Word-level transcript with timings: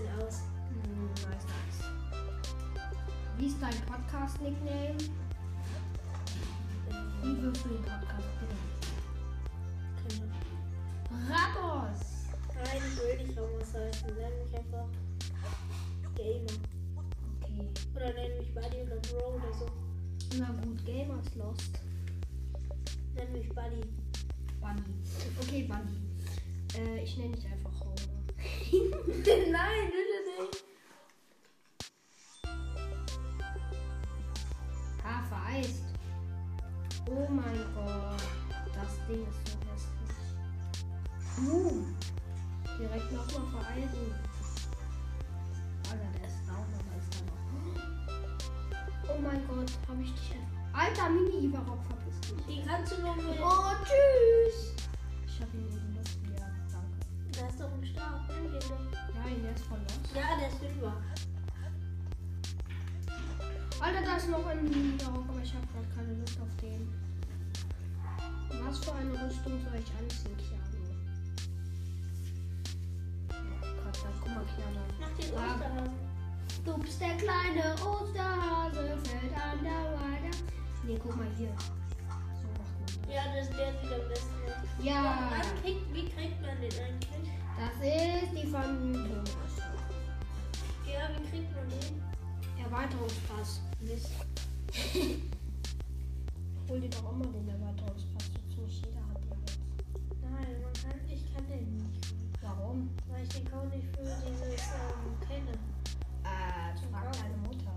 bisschen 0.00 0.22
aus. 0.22 0.42
Hm, 0.68 1.06
nice, 1.14 1.44
nice. 1.44 1.80
Wie 3.36 3.46
ist 3.46 3.60
dein 3.60 3.74
Podcast-Nickname? 3.86 4.96
Wie 7.22 7.42
wirst 7.42 7.64
du 7.64 7.68
den 7.68 7.82
Podcast 7.82 8.28
nennen? 8.40 8.70
Ramos! 11.28 12.00
Nein, 12.54 12.82
ich 12.86 12.96
will 12.98 13.26
nicht 13.26 13.38
Ramos 13.38 13.74
heißen. 13.74 14.16
Nenn 14.16 14.38
mich 14.44 14.54
einfach 14.56 14.88
Gamer. 16.14 16.56
Okay. 17.42 17.68
Oder 17.94 18.12
nenn 18.14 18.38
mich 18.38 18.54
Buddy 18.54 18.82
oder 18.82 18.96
Bro 18.96 19.36
oder 19.36 19.52
so. 19.58 19.66
Na 20.38 20.50
gut, 20.62 20.84
Gamers 20.86 21.34
Lost. 21.34 21.80
Nenn 23.14 23.32
mich 23.32 23.48
Buddy. 23.50 23.80
Bunny. 24.60 24.82
Okay, 25.40 25.62
Bunny. 25.62 26.00
Äh, 26.76 27.02
ich 27.02 27.16
nenne 27.16 27.34
dich 27.34 27.46
einfach 27.46 27.59
Nein, 28.72 29.90
bitte 29.90 30.18
nicht. 30.28 30.64
Ah, 35.04 35.22
vereist. 35.28 35.84
Oh 37.08 37.26
mein 37.28 37.64
Gott. 37.74 38.22
Das 38.72 38.92
Ding 39.08 39.26
ist 39.26 39.42
so 39.48 39.58
hässlich. 39.66 40.14
Uh. 41.48 41.84
Direkt 42.78 43.10
nochmal 43.12 43.46
vereisen. 43.50 44.14
Alter, 45.90 46.10
der 46.14 46.28
ist 46.28 46.40
down, 46.46 46.68
aber 46.78 46.94
ist 46.96 47.10
da 47.12 47.20
noch. 47.26 47.40
Oh 49.08 49.20
mein 49.20 49.42
Gott, 49.48 49.70
habe 49.88 50.02
ich 50.02 50.12
dich. 50.12 50.36
Alter, 50.72 51.10
Mini-Ivarok, 51.10 51.82
verpiss 51.86 52.20
dich. 52.20 52.46
Die 52.46 52.62
kannst 52.64 52.92
du 52.92 53.00
nur 53.02 53.16
mit. 53.16 53.40
Oh, 53.42 53.72
tschüss. 53.84 54.74
Ich 55.26 55.40
habe 55.40 55.56
ihn 55.56 55.66
eben 55.66 55.89
ist 57.60 57.66
doch 57.66 57.72
ein 57.76 57.84
Stab. 57.84 58.20
Nimm 58.28 58.52
den 58.52 58.60
doch. 58.60 58.80
Nein, 59.14 59.42
der 59.42 59.54
ist 59.54 59.64
von 59.64 59.78
los. 59.78 60.14
Ja, 60.14 60.38
der 60.38 60.48
ist 60.48 60.58
Fünfer. 60.58 60.96
Alter, 63.80 64.02
da 64.02 64.16
ist 64.16 64.28
noch 64.30 64.46
ein 64.46 64.62
Mini-Ivarok, 64.64 65.28
aber 65.28 65.42
ich 65.42 65.54
habe 65.54 65.66
gerade 65.72 65.88
keine 65.94 66.14
Lust 66.20 66.38
auf 66.40 66.56
den. 66.60 66.92
Was 68.64 68.78
für 68.84 68.94
eine 68.94 69.12
Rüstung 69.12 69.60
soll 69.64 69.78
ich 69.78 69.92
anziehen, 69.98 70.36
Keanu? 70.36 70.84
Oh 73.30 73.84
Gott, 73.84 73.96
da, 74.02 74.08
guck 74.20 74.34
mal, 74.34 74.44
Keanu. 74.44 74.80
Mach 75.00 75.12
den 75.16 75.36
Ah. 75.36 75.54
Osterhasen. 75.54 76.10
Du 76.64 76.78
bist 76.78 77.00
der 77.00 77.16
kleine 77.16 77.74
Osterhase, 77.74 78.98
fällt 79.04 79.34
an 79.34 79.62
der 79.62 79.82
Weide. 80.00 80.30
Nee, 80.84 80.98
guck 81.02 81.16
mal 81.16 81.28
hier. 81.36 81.54
Ja, 83.12 83.24
das, 83.34 83.48
der 83.50 83.72
sieht 83.80 83.92
am 83.92 84.08
besten 84.08 84.34
aus. 84.46 84.52
Ja, 84.82 85.28
Wann 85.30 85.62
kriegt, 85.62 85.94
wie 85.94 86.08
kriegt 86.08 86.40
man 86.40 86.60
den 86.60 86.72
eigentlich? 86.72 87.30
das 87.58 87.74
ist 87.82 88.32
die 88.32 88.46
Phantomrüstung. 88.46 89.74
Ja, 90.86 91.10
wie 91.16 91.24
kriegt 91.28 91.50
man 91.54 91.68
den? 91.68 92.02
Erweiterungspass. 92.64 93.60
Mist. 93.80 94.10
Hol 96.68 96.80
dir 96.80 96.90
doch 96.90 97.04
auch 97.04 97.16
mal 97.16 97.26
den 97.32 97.48
Erweiterungspass. 97.48 98.30
So 98.32 98.38
ziemlich 98.54 98.82
jeder 98.86 99.00
hat 99.08 99.18
den 99.24 99.40
jetzt. 99.40 99.58
Nein, 100.22 100.62
man 100.62 100.72
kann, 100.74 101.00
ich 101.08 101.34
kann 101.34 101.46
den 101.48 101.76
nicht. 101.78 102.14
Warum? 102.42 102.90
Weil 103.08 103.24
ich 103.24 103.28
den 103.30 103.50
Code 103.50 103.76
nicht 103.76 103.88
für 103.88 104.02
dieses 104.02 104.62
ähm, 104.70 105.18
kenne. 105.26 105.58
Äh, 106.22 106.76
frag 106.92 107.12
deine 107.12 107.36
Mutter. 107.38 107.74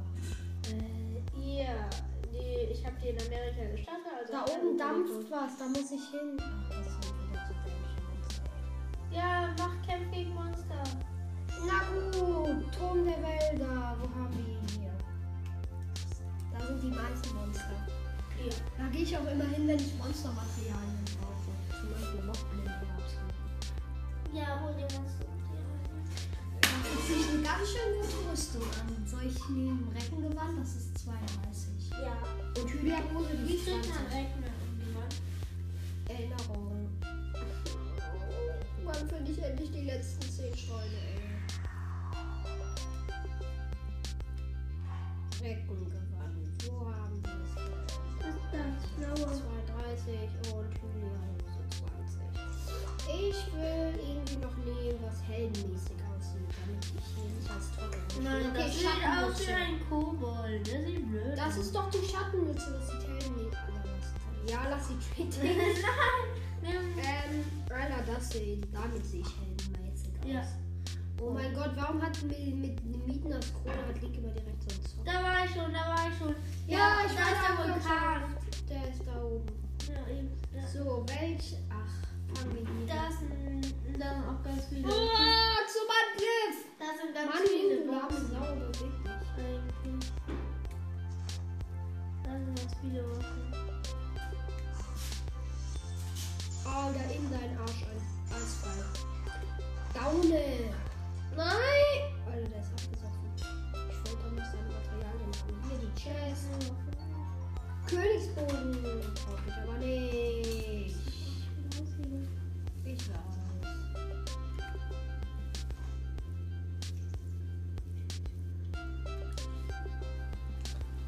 Äh, 0.69 1.39
ihr. 1.41 1.89
Die, 2.63 2.71
ich 2.71 2.85
habe 2.85 2.95
die 3.01 3.09
in 3.09 3.17
Amerika 3.19 3.65
gestartet. 3.71 4.13
Also 4.19 4.33
Da 4.33 4.45
oben 4.45 4.77
dampft 4.77 5.31
was, 5.31 5.57
da 5.57 5.65
muss 5.67 5.91
ich 5.91 6.09
hin. 6.11 6.37
Ach, 6.39 6.69
das 6.69 6.85
sind 6.85 7.13
wieder 7.19 7.41
zu 7.47 7.53
dämliche. 7.65 8.41
Ja, 9.11 9.53
mach 9.57 9.75
Kämpf 9.85 10.11
gegen 10.13 10.33
Monster. 10.33 10.83
Na 11.67 11.79
gut, 11.91 12.73
Turm 12.73 13.05
der 13.05 13.21
Wälder. 13.21 13.97
Wo 13.99 14.07
haben 14.15 14.33
wir 14.37 14.47
ihn 14.53 14.67
hier? 14.79 14.93
Da 16.53 16.65
sind 16.65 16.83
die 16.83 16.95
meisten 16.95 17.35
Monster. 17.35 17.87
Hier. 18.41 18.53
Da 18.77 18.87
gehe 18.91 19.03
ich 19.03 19.17
auch 19.17 19.29
immer 19.29 19.45
hin, 19.45 19.67
wenn 19.67 19.77
ich 19.77 19.95
Monstermaterialien 19.97 21.05
brauche. 21.19 21.51
Zum 21.81 21.89
Beispiel 21.91 22.23
Mockblindherzen. 22.23 23.27
Ja, 24.31 24.61
hol 24.61 24.73
dir 24.75 24.87
Monster. 24.97 25.32
Da 27.13 27.19
ziehe 27.19 27.27
ich 27.27 27.33
eine 27.33 27.43
ganz 27.43 27.69
schön 27.69 27.93
gute 28.01 28.31
Rüstung 28.31 28.61
an. 28.63 29.05
Soll 29.05 29.25
ich 29.27 29.49
nehmen 29.49 29.87
Reckengewand? 29.93 30.59
Das 30.59 30.75
ist 30.75 30.97
32. 30.97 31.91
Ja. 31.91 32.17
Und 32.59 32.73
Hyliahose, 32.73 33.35
die 33.37 33.49
Wie 33.49 33.53
ist 33.53 33.65
kriegt 33.65 33.87
man 33.89 33.97
20. 34.09 34.17
Rechner 34.17 34.49
umgewandelt? 34.65 35.21
Erinnerungen. 36.09 36.89
Wann 38.83 39.07
finde 39.09 39.31
ich 39.31 39.39
endlich 39.43 39.71
die 39.71 39.81
letzten 39.81 40.21
10 40.23 40.57
Scheune, 40.57 41.01
ey? 41.13 41.21
Reckengewand. 45.39 46.65
Wo 46.65 46.89
haben 46.89 47.21
wir 47.21 47.37
es? 47.43 47.53
Was 48.17 48.33
ist 48.33 48.49
das? 48.51 48.73
Blaue. 48.97 49.29
230 49.29 50.33
und 50.55 50.73
Hyliahose 50.81 51.61
20. 51.77 52.25
Ich 53.05 53.39
will 53.53 53.93
irgendwie 54.01 54.37
noch 54.37 54.57
nehmen, 54.57 54.97
was 55.05 55.21
heldenmäßig 55.27 56.02
Nein, 58.23 58.45
okay, 58.51 58.63
das 58.63 58.77
sieht 58.77 58.87
aus 58.87 59.47
wie 59.47 59.51
ein 59.53 59.89
Kobold. 59.89 60.67
Das 60.67 60.85
sieht 60.85 61.09
blöd 61.09 61.37
Das 61.37 61.47
aus. 61.47 61.57
ist 61.57 61.75
doch 61.75 61.89
die 61.89 62.05
Schattenmütze, 62.07 62.71
das 62.79 62.89
sieht 62.89 63.07
heldenmäßig 63.09 63.57
aus. 63.57 64.49
Ja, 64.51 64.59
lass 64.69 64.87
sie 64.87 64.97
treten. 65.15 65.41
Nimm- 66.61 66.97
ähm, 66.97 67.43
Alter, 67.73 68.03
das 68.13 68.29
sieht, 68.29 68.67
damit 68.73 69.05
sehe 69.05 69.21
ich 69.21 69.25
aus. 69.27 70.03
Ja. 70.25 70.41
Oh 71.21 71.31
mein 71.31 71.53
Gott, 71.53 71.71
warum 71.75 72.01
hat 72.01 72.21
mit, 72.23 72.83
mit 72.85 73.07
Mieten 73.07 73.33
als 73.33 73.53
Krone 73.53 73.75
hat 73.87 74.01
Link 74.01 74.17
immer 74.17 74.29
direkt 74.29 74.63
so 74.63 74.75
ein 74.77 74.83
Zock? 74.85 75.05
Da 75.05 75.23
war 75.23 75.45
ich 75.45 75.51
schon, 75.51 75.71
da 75.73 75.87
war 75.89 76.07
ich 76.09 76.17
schon. 76.17 76.35
Ja, 76.67 76.97
ich 77.05 77.11
da 77.13 77.21
weiß 77.21 77.31
ist 77.33 77.43
der 77.47 77.57
Vulkan. 77.57 78.35
Der 78.69 78.89
ist 78.89 79.01
da 79.05 79.21
oben. 79.21 79.45
Ja, 79.87 80.13
eben. 80.13 80.31
Ja. 80.55 80.67
So, 80.67 81.05
welch. 81.07 81.55
Ach, 81.69 82.07
fangen 82.35 82.53
wir 82.55 82.61
hier. 82.61 82.87
Da 82.87 83.11
sind, 83.11 83.31
da 83.99 84.09
sind 84.09 84.23
auch 84.27 84.41
ganz 84.43 84.65
viele. 84.69 84.87
Oh, 84.87 85.59
zum 85.73 85.87
Angriff! 85.99 86.57
Da 86.79 86.85
sind 86.97 87.13
ganz 87.13 87.27
Mann, 87.29 87.43
viele 87.47 87.75
du 87.83 87.91
arme. 87.91 88.17
Sau, 88.31 88.47
beweg 88.55 88.93
dich. 89.03 89.13
Eigentlich. 89.37 90.11
Da 92.23 92.31
sind 92.31 92.55
ganz 92.57 92.73
viele 92.81 93.01
Boxen. 93.03 93.53
Oh, 96.65 96.87
da 96.93 97.03
in 97.13 97.25
deinen 97.31 97.57
Arsch 97.59 97.83
ein 97.83 98.01
Eisball. 98.33 98.81
Daune! 99.93 100.45
Nein! 101.35 101.93
Alter, 102.25 102.49
der 102.49 102.61
ist 102.61 102.71
abgesoffen. 102.71 103.27
Ich 103.35 103.43
wollte 104.09 104.23
doch 104.23 104.31
noch 104.31 104.47
seine 104.51 104.69
Materialien 104.69 105.29
machen. 105.29 105.53
Hier 105.69 105.79
die 105.79 105.93
Chest. 106.01 106.47
Königsboden. 107.87 108.71
Brauche 109.13 109.47
ich 109.47 109.57
aber 109.61 109.77
nicht. 109.77 111.02
Ich 112.85 112.99
weiß. 113.09 113.17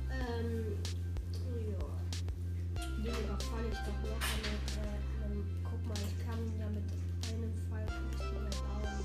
Ähm, 0.10 0.78
ja. 1.44 1.84
Den 3.04 3.16
überfalle 3.26 3.68
ich 3.72 3.80
doch 3.80 4.00
locker 4.04 4.38
mit, 4.42 4.66
äh, 4.78 5.26
einem, 5.26 5.44
guck 5.64 5.82
mal, 5.86 5.98
ich 5.98 6.16
kann 6.26 6.42
ja 6.58 6.68
mit 6.70 6.88
einem 7.30 7.54
Pfeil 7.70 7.86
den 7.86 8.08
ja 8.20 8.50
bauen. 8.62 9.04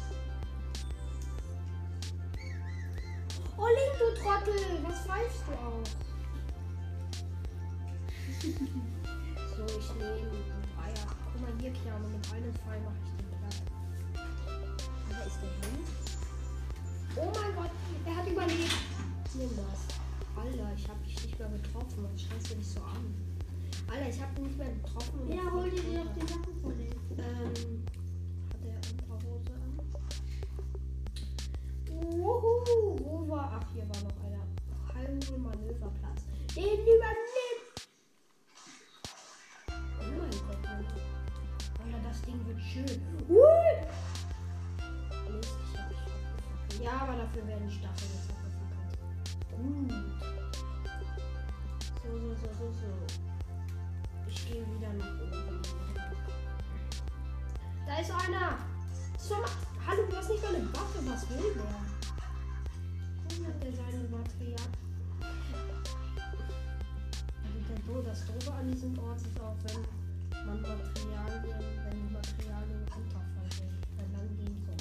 Oh, 3.59 3.67
Link, 3.67 3.95
du 3.99 4.07
Trottel! 4.23 4.61
Was 4.85 4.99
pfeifst 5.01 5.43
du 5.49 5.53
auch? 5.55 5.85
so, 9.57 9.65
ich 9.79 9.89
nehme. 9.97 10.60
Guck 11.41 11.49
mal 11.49 11.61
hier, 11.63 11.73
Keanu, 11.73 12.09
mit 12.09 12.33
einem 12.33 12.53
Pfeil 12.53 12.81
mache 12.83 13.01
ich 13.03 13.13
den 13.17 13.29
platt. 13.41 13.57
Alter, 15.09 15.27
ist 15.27 15.39
der 15.41 15.49
hin? 15.71 15.81
Oh 17.17 17.33
mein 17.35 17.55
Gott, 17.57 17.71
er 18.05 18.17
hat 18.17 18.29
überlebt. 18.29 18.75
Nimm 19.35 19.49
das. 19.57 19.81
Alter, 20.37 20.71
ich 20.77 20.89
habe 20.89 21.01
dich 21.07 21.25
nicht 21.25 21.39
mehr 21.39 21.49
getroffen. 21.49 22.05
Was 22.05 22.21
scheißt 22.21 22.51
du 22.51 22.55
dich 22.57 22.69
so 22.69 22.81
an? 22.81 23.15
Alter, 23.89 24.09
ich 24.11 24.21
habe 24.21 24.39
ihn 24.39 24.47
nicht 24.49 24.59
mehr 24.59 24.69
getroffen. 24.69 25.31
Ja, 25.31 25.45
er 25.45 25.53
hol 25.53 25.71
dir 25.71 26.05
doch 26.05 26.13
die 26.15 26.27
Sachen 26.27 26.61
von 26.61 26.77
denen. 26.77 27.01
Ähm, 27.17 27.85
hat 28.51 28.63
er 28.67 28.81
Unterhose 28.93 29.53
an? 29.57 29.81
Uhuhu, 31.91 32.99
wo 33.03 33.29
war? 33.31 33.61
Ach, 33.61 33.67
hier 33.73 33.89
war 33.89 34.03
noch 34.03 34.19
einer. 34.27 34.45
Hyrule 34.93 35.39
Manöverplatz. 35.39 36.21
Den 36.55 36.81
übernimmt! 36.81 37.30
Das 42.21 42.27
Ding 42.27 42.47
wird 42.47 42.61
schön. 42.61 42.85
Abgefackelt. 45.11 46.83
Ja, 46.83 46.93
aber 47.03 47.17
dafür 47.17 47.47
werden 47.47 47.71
Stacheln 47.71 48.11
jetzt 48.15 48.31
abgefackelt. 48.31 48.99
Gut. 49.51 49.93
So, 52.03 52.11
so, 52.19 52.35
so, 52.35 52.49
so, 52.59 52.73
so. 52.73 52.91
Ich 54.29 54.47
gehe 54.47 54.63
wieder 54.63 54.93
nach 54.95 55.13
oben. 55.21 55.63
Da 57.87 58.01
ist 58.01 58.11
einer. 58.11 58.59
Zum 59.19 59.45
Hallo, 59.87 60.03
du 60.09 60.17
hast 60.17 60.31
nicht 60.31 60.43
mal 60.43 60.55
eine 60.55 60.73
Waffe. 60.75 60.99
Was 61.05 61.31
will 61.31 61.55
der? 61.55 61.65
Hat 63.47 63.65
er 63.65 63.73
seine 63.73 64.09
Material. 64.09 64.69
Also 67.43 67.59
denn 67.69 67.83
so, 67.87 68.03
das 68.03 68.27
Doofe 68.27 68.53
an 68.53 68.71
diesem 68.71 68.99
Ort 68.99 69.21
ist 69.21 69.41
auch, 69.41 69.57
wenn 69.65 70.00
man 70.47 70.63
Materialien, 70.63 71.59
wenn 71.85 71.97
die 71.97 72.13
Materialien 72.13 72.87
runterfallen, 72.95 73.71
dann 73.97 74.13
lang 74.13 74.29
gehen 74.37 74.59
so. 74.65 74.73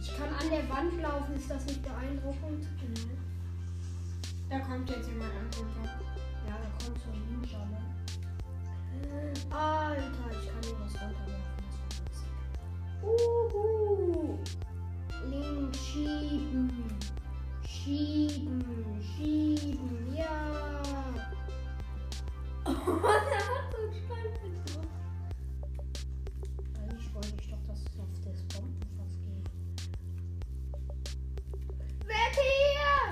Ich 0.00 0.16
kann 0.16 0.28
an 0.34 0.50
der 0.50 0.68
Wand 0.68 1.00
laufen, 1.02 1.34
ist 1.34 1.50
das 1.50 1.64
nicht 1.66 1.82
beeindruckend? 1.82 2.66
Da 4.50 4.58
kommt 4.60 4.88
jetzt 4.90 5.08
jemand 5.08 5.30
an. 5.32 5.48
Ja, 6.46 6.58
da 6.62 6.68
kommt 6.84 6.98
so 7.00 7.10
ein 7.10 7.22
Ninja, 7.40 7.58
ne? 7.66 7.84
Alter, 9.50 10.30
ich 10.30 10.46
kann 10.48 10.62
hier 10.62 10.78
was 10.80 10.94
runterwerfen. 11.00 11.64
Das 11.66 11.76
war 11.80 11.88
witzig. 12.06 12.28
Uhu. 13.02 14.38
Link 15.28 15.74
schieben. 15.74 16.98
Schieben. 17.66 18.64
Schieben. 19.16 20.14
Ja. 20.14 20.82
Ich 27.38 27.50
doch, 27.50 27.62
dass 27.66 27.80
es 27.80 27.98
auf 28.00 28.08
das 28.24 28.42
Bombenfass 28.48 29.14
geht. 29.24 29.46
Weg 32.06 32.34
hier! 32.34 33.04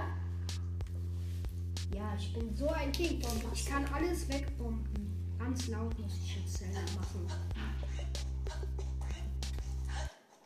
Ja, 1.98 2.06
ich 2.18 2.32
bin 2.32 2.56
so 2.56 2.68
ein 2.68 2.90
King-Bomber. 2.92 3.50
Ich 3.52 3.66
kann 3.66 3.84
alles 3.92 4.28
wegbomben. 4.28 5.36
Ganz 5.38 5.68
laut 5.68 5.98
muss 5.98 6.16
ich 6.24 6.36
jetzt 6.36 6.58
selber 6.58 6.80
machen. 6.96 7.26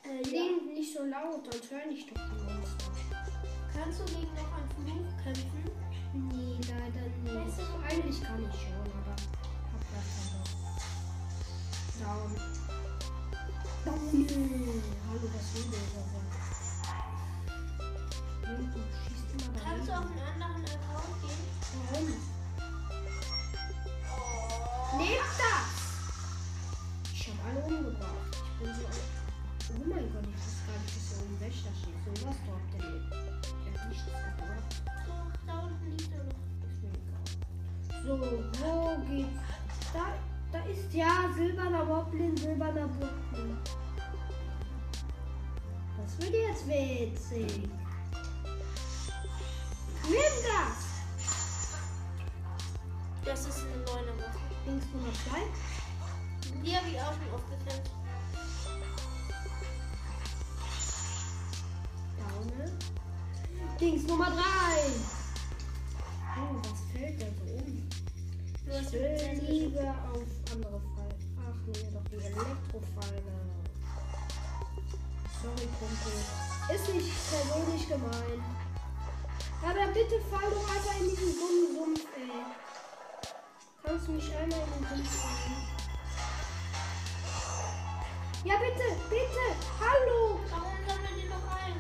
Äh, 0.05 0.23
ja. 0.23 0.29
Link, 0.31 0.75
nicht 0.75 0.93
so 0.93 1.05
laut, 1.05 1.45
sonst 1.51 1.71
höre 1.71 1.91
ich 1.91 2.07
doch 2.07 2.15
die 2.15 2.43
Monster. 2.43 2.91
Kannst 3.73 4.01
du 4.01 4.05
gegen 4.07 4.35
noch 4.35 4.53
einen 4.57 4.71
Fluch 4.71 5.11
kämpfen? 5.23 5.65
Nee, 6.15 6.59
leider 6.63 7.07
nicht. 7.23 7.59
Eigentlich 7.89 8.23
kann 8.23 8.43
ich 8.43 8.61
schon, 8.61 8.87
aber 8.93 9.15
Down. 11.99 12.35
Down. 13.85 14.13
Hallo, 15.09 15.19
du 15.23 15.29
schießt 15.41 15.73
immer 15.73 15.89
da 15.95 16.01
Kannst 19.65 19.89
du 19.89 19.93
auf 19.93 20.05
einen 20.05 20.43
anderen 20.43 20.65
Account 20.65 21.17
gehen? 21.23 21.45
Warum? 21.91 22.09
Oh. 24.13 24.97
Nehmt 24.99 25.37
das! 25.39 25.69
Ich 27.15 27.23
hab 27.29 27.39
alle 27.47 27.61
umgebracht. 27.65 28.31
Ich 28.33 28.41
bin 28.61 28.71
so 28.75 28.85
ein. 28.85 28.93
Oh 29.69 29.85
mein 29.89 30.07
Gott, 30.13 30.27
ich 30.29 30.37
wusste 30.37 30.63
gar 30.67 30.79
nicht, 30.83 30.95
dass 30.95 31.07
so 31.09 31.17
ein 31.25 31.35
Wächter 31.41 31.73
steht. 31.81 31.99
So 32.05 32.11
was 32.27 32.39
dort 32.47 32.67
der 32.75 32.83
lebt. 32.91 33.11
Der 33.65 33.73
hat 33.73 33.89
nichts 33.89 34.05
gebracht. 34.05 34.71
Doch, 35.07 35.31
da 35.47 35.55
unten 35.61 35.89
liegt 35.91 36.13
er 36.13 36.25
noch. 36.25 36.47
So, 38.05 38.13
wo 38.21 38.97
geht's? 39.09 39.41
Da, 39.93 40.15
da 40.53 40.65
ist 40.65 40.93
ja 40.93 41.31
silberner 41.35 41.85
Boblin, 41.85 42.37
silberner 42.37 42.89
Boblin. 42.89 43.57
Das 45.99 46.21
wird 46.21 46.35
jetzt 46.35 46.67
witzig. 46.69 47.69
Nimm 50.09 50.37
das! 50.45 50.87
Das 53.25 53.47
ist 53.47 53.67
eine 53.67 53.77
neue 53.79 54.19
Waffe. 54.19 54.39
Links 54.67 54.87
Nummer 54.93 55.13
zwei. 55.13 55.43
Die 56.65 56.77
habe 56.77 56.89
ich 56.89 57.01
auch 57.01 57.13
schon 57.13 57.35
aufgekämpft. 57.35 57.91
Daune. 62.19 62.73
Dings 63.81 64.07
Nummer 64.07 64.27
3. 64.27 64.41
Oh, 66.39 66.57
was 66.63 66.81
fällt 66.93 67.21
da 67.21 67.27
so 67.27 67.53
um? 67.53 67.89
Du 68.67 68.73
hast 68.73 68.93
liebe 68.93 69.95
auf 70.13 70.53
andere 70.53 70.81
Pfeile. 70.81 71.15
Ach 71.39 71.55
nee, 71.67 71.87
doch 71.95 72.03
die 72.11 72.17
Elektropfeile. 72.17 73.23
Sorry, 75.41 75.69
Kumpel. 75.79 76.75
Ist 76.75 76.93
nicht 76.93 77.15
persönlich 77.31 77.89
gemeint. 77.89 78.43
Aber 79.63 79.87
bitte 79.93 80.21
fall 80.29 80.51
doch 80.51 80.69
einfach 80.69 81.01
in 81.01 81.11
diesen 81.11 81.33
dummen 81.39 81.77
Sumpf, 81.77 82.07
ey. 82.17 82.43
Kannst 83.85 84.09
du 84.09 84.13
mich 84.13 84.35
einmal 84.35 84.59
in 84.59 84.85
den 84.85 84.97
Sumpf 84.97 85.11
fallen? 85.15 85.63
Ja, 88.45 88.55
bitte, 88.59 88.87
bitte, 89.09 89.45
hallo! 89.79 90.41
Warum 90.51 90.77
sammeln 90.87 91.17
die 91.23 91.29
noch 91.29 91.47
ein? 91.55 91.75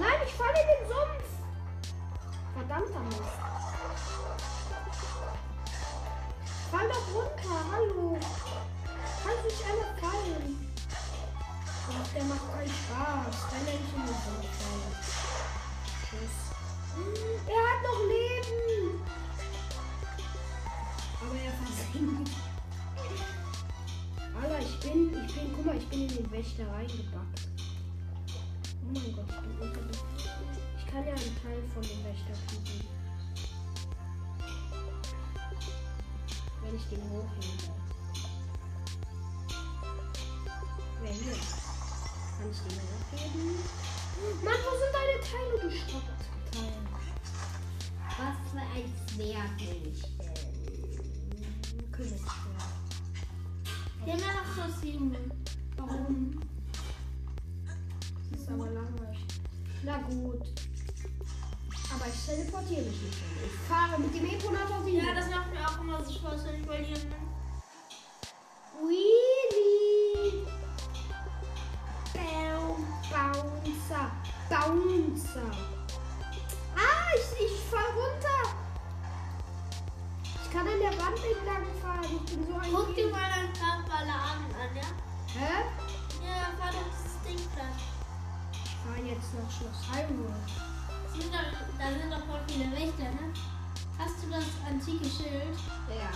Nein, 0.00 0.20
ich 0.26 0.32
falle 0.34 0.60
in 0.60 0.66
den! 0.66 0.81
Verdammter 2.72 3.00
Mist. 3.00 3.38
Fall 6.70 6.88
doch 6.88 7.08
runter, 7.14 7.56
hallo! 7.70 8.18
Kannst 9.22 9.42
du 9.42 9.48
nicht 9.48 9.64
einmal 9.68 9.94
fallen? 10.00 10.72
Ach, 11.90 12.08
der 12.14 12.24
macht 12.24 12.46
keinen 12.54 12.68
Spaß. 12.68 13.36
Wenn 13.52 13.66
er 13.66 13.74
nicht 13.74 13.94
in 13.94 14.00
den 14.00 14.16
Sumpf 14.24 14.48
fällt. 14.56 14.96
Tschüss. 16.08 16.36
Er 17.46 17.62
hat 17.68 17.80
noch 17.82 18.00
Leben! 18.08 19.02
Aber 21.20 21.36
er 21.44 21.52
versinkt. 21.52 22.30
Alter, 24.40 24.60
ich 24.60 24.80
bin, 24.80 25.26
ich 25.26 25.34
bin, 25.34 25.52
guck 25.54 25.66
mal, 25.66 25.76
ich 25.76 25.88
bin 25.88 26.08
in 26.08 26.16
den 26.16 26.32
Wächter 26.32 26.72
reingebackt. 26.72 27.48
Oh 28.82 28.92
mein 28.94 29.12
Gott, 29.14 29.26
ich 29.28 29.58
bin 29.58 29.68
unter 29.68 30.41
kann 30.92 31.06
ja 31.06 31.14
einen 31.14 31.42
Teil 31.42 31.62
von 31.72 31.82
dem 31.82 32.04
Wächter 32.04 32.34
kriegen. 32.46 32.86
Wenn 36.62 36.76
ich 36.76 36.84
den 36.88 37.02
hochhebe. 37.10 37.72
Wer 41.00 41.12
hier? 41.12 41.32
Kann 42.38 42.50
ich 42.50 42.58
den 42.58 42.78
hochheben? 42.78 43.58
Mann, 44.44 44.60
wo 44.64 44.72
sind 44.76 44.92
deine 44.92 45.18
Teile, 45.24 45.54
du 45.62 45.70
Schrottteil? 45.74 46.12
Was 48.18 48.36
für 48.50 48.60
ein 48.60 48.92
Schwert 49.08 49.60
will 49.60 49.92
ich 49.92 50.02
denn? 50.02 50.52
Haben 54.00 54.08
ja 54.08 54.16
noch 54.16 54.50
so 54.56 54.80
sieben. 54.80 55.16
Warum? 55.76 56.40
Das 58.30 58.40
ist 58.40 58.50
aber 58.50 58.68
langweilig. 58.70 59.26
Na 59.84 59.96
gut. 60.02 60.61
Aber 62.02 62.10
ich 62.10 62.26
teleportiere 62.26 62.82
mich 62.82 63.00
nicht. 63.00 63.18
Ich 63.46 63.68
fahre 63.68 63.96
mit 64.00 64.12
dem 64.12 64.26
Eponator 64.26 64.84
wieder. 64.84 65.04
Ja, 65.04 65.14
das 65.14 65.30
macht 65.30 65.52
mir 65.52 65.64
auch 65.64 65.80
immer 65.80 66.04
so 66.04 66.12
Spaß, 66.12 66.44
wenn 66.46 66.60
ich 66.60 66.66
bei 66.66 66.78
dir 66.78 66.98
bin. 66.98 67.14
Wheelie. 68.80 70.48
Bouncer. 73.08 74.10
Bouncer. 74.48 75.50
Ah, 76.74 77.14
ich, 77.14 77.46
ich 77.46 77.60
fahr 77.70 77.94
runter. 77.94 78.50
Ich 80.42 80.50
kann 80.50 80.66
an 80.66 80.80
der 80.80 80.98
Wand 80.98 81.20
entlang 81.22 81.66
fahren. 81.80 82.02
Ich 82.02 82.34
bin 82.34 82.46
so 82.48 82.54
ein 82.54 82.70
Guck 82.72 82.96
dir 82.96 83.10
mal 83.10 83.30
deinen 83.30 83.52
Kampfballaden 83.52 84.50
an, 84.58 84.74
ja? 84.74 84.88
Hä? 85.38 85.52
Ja, 86.20 86.50
fahr 86.58 86.72
doch 86.72 86.90
dieses 86.90 87.22
Ding 87.22 87.48
platt. 87.54 87.78
Ich 88.52 88.74
fahr 88.82 88.98
jetzt 89.06 89.34
nach 89.34 89.50
Schloss 89.52 89.86
Hyrule. 89.92 90.71
Sind 91.12 91.32
da, 91.32 91.40
da 91.78 91.86
sind 91.92 92.10
doch 92.12 92.24
voll 92.26 92.40
viele 92.48 92.70
Wächter, 92.72 93.10
ne? 93.12 93.32
Hast 93.98 94.22
du 94.24 94.30
das 94.30 94.44
antike 94.66 95.04
Schild? 95.04 95.56
Ja. 95.88 96.10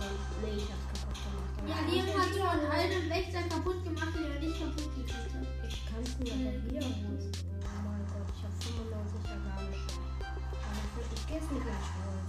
Und, 0.00 0.18
nee, 0.42 0.56
ich 0.56 0.68
hab's 0.70 0.88
kaputt 0.88 1.18
gemacht. 1.22 1.68
Ja, 1.68 1.78
Liam 1.90 2.08
hat 2.16 2.32
auch- 2.40 2.70
einen 2.70 3.10
Wächter 3.10 3.42
kaputt 3.48 3.84
gemacht, 3.84 4.12
den 4.14 4.30
er 4.32 4.40
nicht 4.40 4.58
kaputt 4.58 4.88
gekriegt 4.96 5.34
hat. 5.34 5.68
Ich 5.68 5.86
kann 5.86 6.02
es 6.02 6.18
mir 6.18 6.32
aber 6.32 6.64
wiederholen. 6.64 7.32
Oh 7.60 7.82
mein 7.84 8.04
Gott, 8.08 8.28
ich 8.32 8.42
habe 8.42 8.56
95 8.58 9.30
Organe 9.30 9.74
schon. 9.74 10.04
Aber 10.22 10.82
ich 11.02 11.36
es 11.36 11.50
mir 11.50 11.60
gleich 11.60 11.88
holen. 11.98 12.26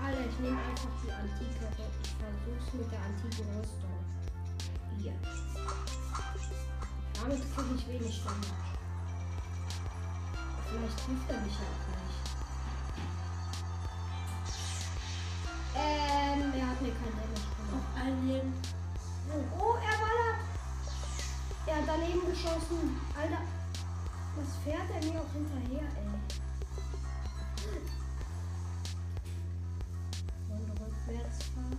Alter, 0.00 0.24
ich 0.30 0.38
nehme 0.40 0.58
einfach 0.60 0.94
die 1.04 1.12
antike. 1.12 1.64
Ich 2.02 2.12
versuch's 2.16 2.72
mit 2.74 2.88
der 2.92 3.00
antiken 3.04 3.48
Rüstung. 3.58 3.98
Hier. 5.00 5.14
Damit 7.20 7.40
kriege 7.54 7.74
ich 7.76 7.88
wenig 7.88 8.22
Damage. 8.24 8.73
Vielleicht 10.74 10.98
trifft 10.98 11.30
er 11.30 11.40
mich 11.40 11.54
ja 11.54 11.66
auch 11.70 11.86
nicht. 12.02 12.18
Ähm, 15.76 16.52
er 16.58 16.66
hat 16.68 16.82
mir 16.82 16.90
kein 16.90 17.14
Damage 17.14 17.46
gemacht. 17.54 17.74
Auf 17.74 18.02
ein 18.02 18.26
Leben. 18.26 18.52
Oh, 19.56 19.74
er 19.74 19.98
ballert! 19.98 20.40
Er 21.66 21.76
hat 21.76 21.84
daneben 21.86 22.26
geschossen. 22.26 23.00
Alter, 23.16 23.42
was 24.34 24.56
fährt 24.64 24.90
er 24.90 25.12
mir 25.12 25.20
auch 25.20 25.32
hinterher, 25.32 25.88
ey? 25.94 26.08
Wollen 30.48 30.66
wir 30.66 30.76
rückwärts 30.86 31.38
fahren? 31.54 31.78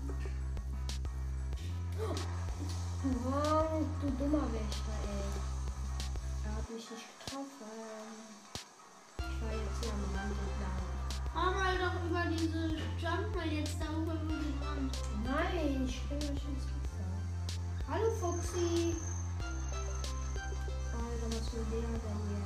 Oh, 3.27 3.85
du 4.01 4.07
dummer 4.11 4.47
Wächter, 4.53 4.95
ey. 5.03 5.25
mich 6.73 6.89
nicht 6.91 7.25
getroffen. 7.25 8.34
War 9.45 9.53
jetzt 9.53 9.77
hier 9.79 9.93
am 9.93 10.01
Rand 10.15 10.33
entlang. 10.41 10.81
Fahr 11.31 11.51
mal 11.53 11.77
doch 11.77 11.97
über 12.09 12.23
diese 12.35 12.61
Jump 12.97 13.35
mal 13.35 13.45
jetzt 13.45 13.77
darüber 13.79 14.13
über 14.13 14.33
den 14.41 14.57
Rand. 14.63 14.93
Nein, 15.23 15.85
ich 15.85 15.95
springe 15.97 16.23
euch 16.23 16.45
ins 16.49 16.65
Wasser. 16.65 17.05
Hallo 17.87 18.09
Foxy. 18.19 18.95
Alter, 20.93 21.27
was 21.29 21.53
will 21.53 21.65
der 21.69 21.81
denn 21.81 22.21
jetzt? 22.33 22.44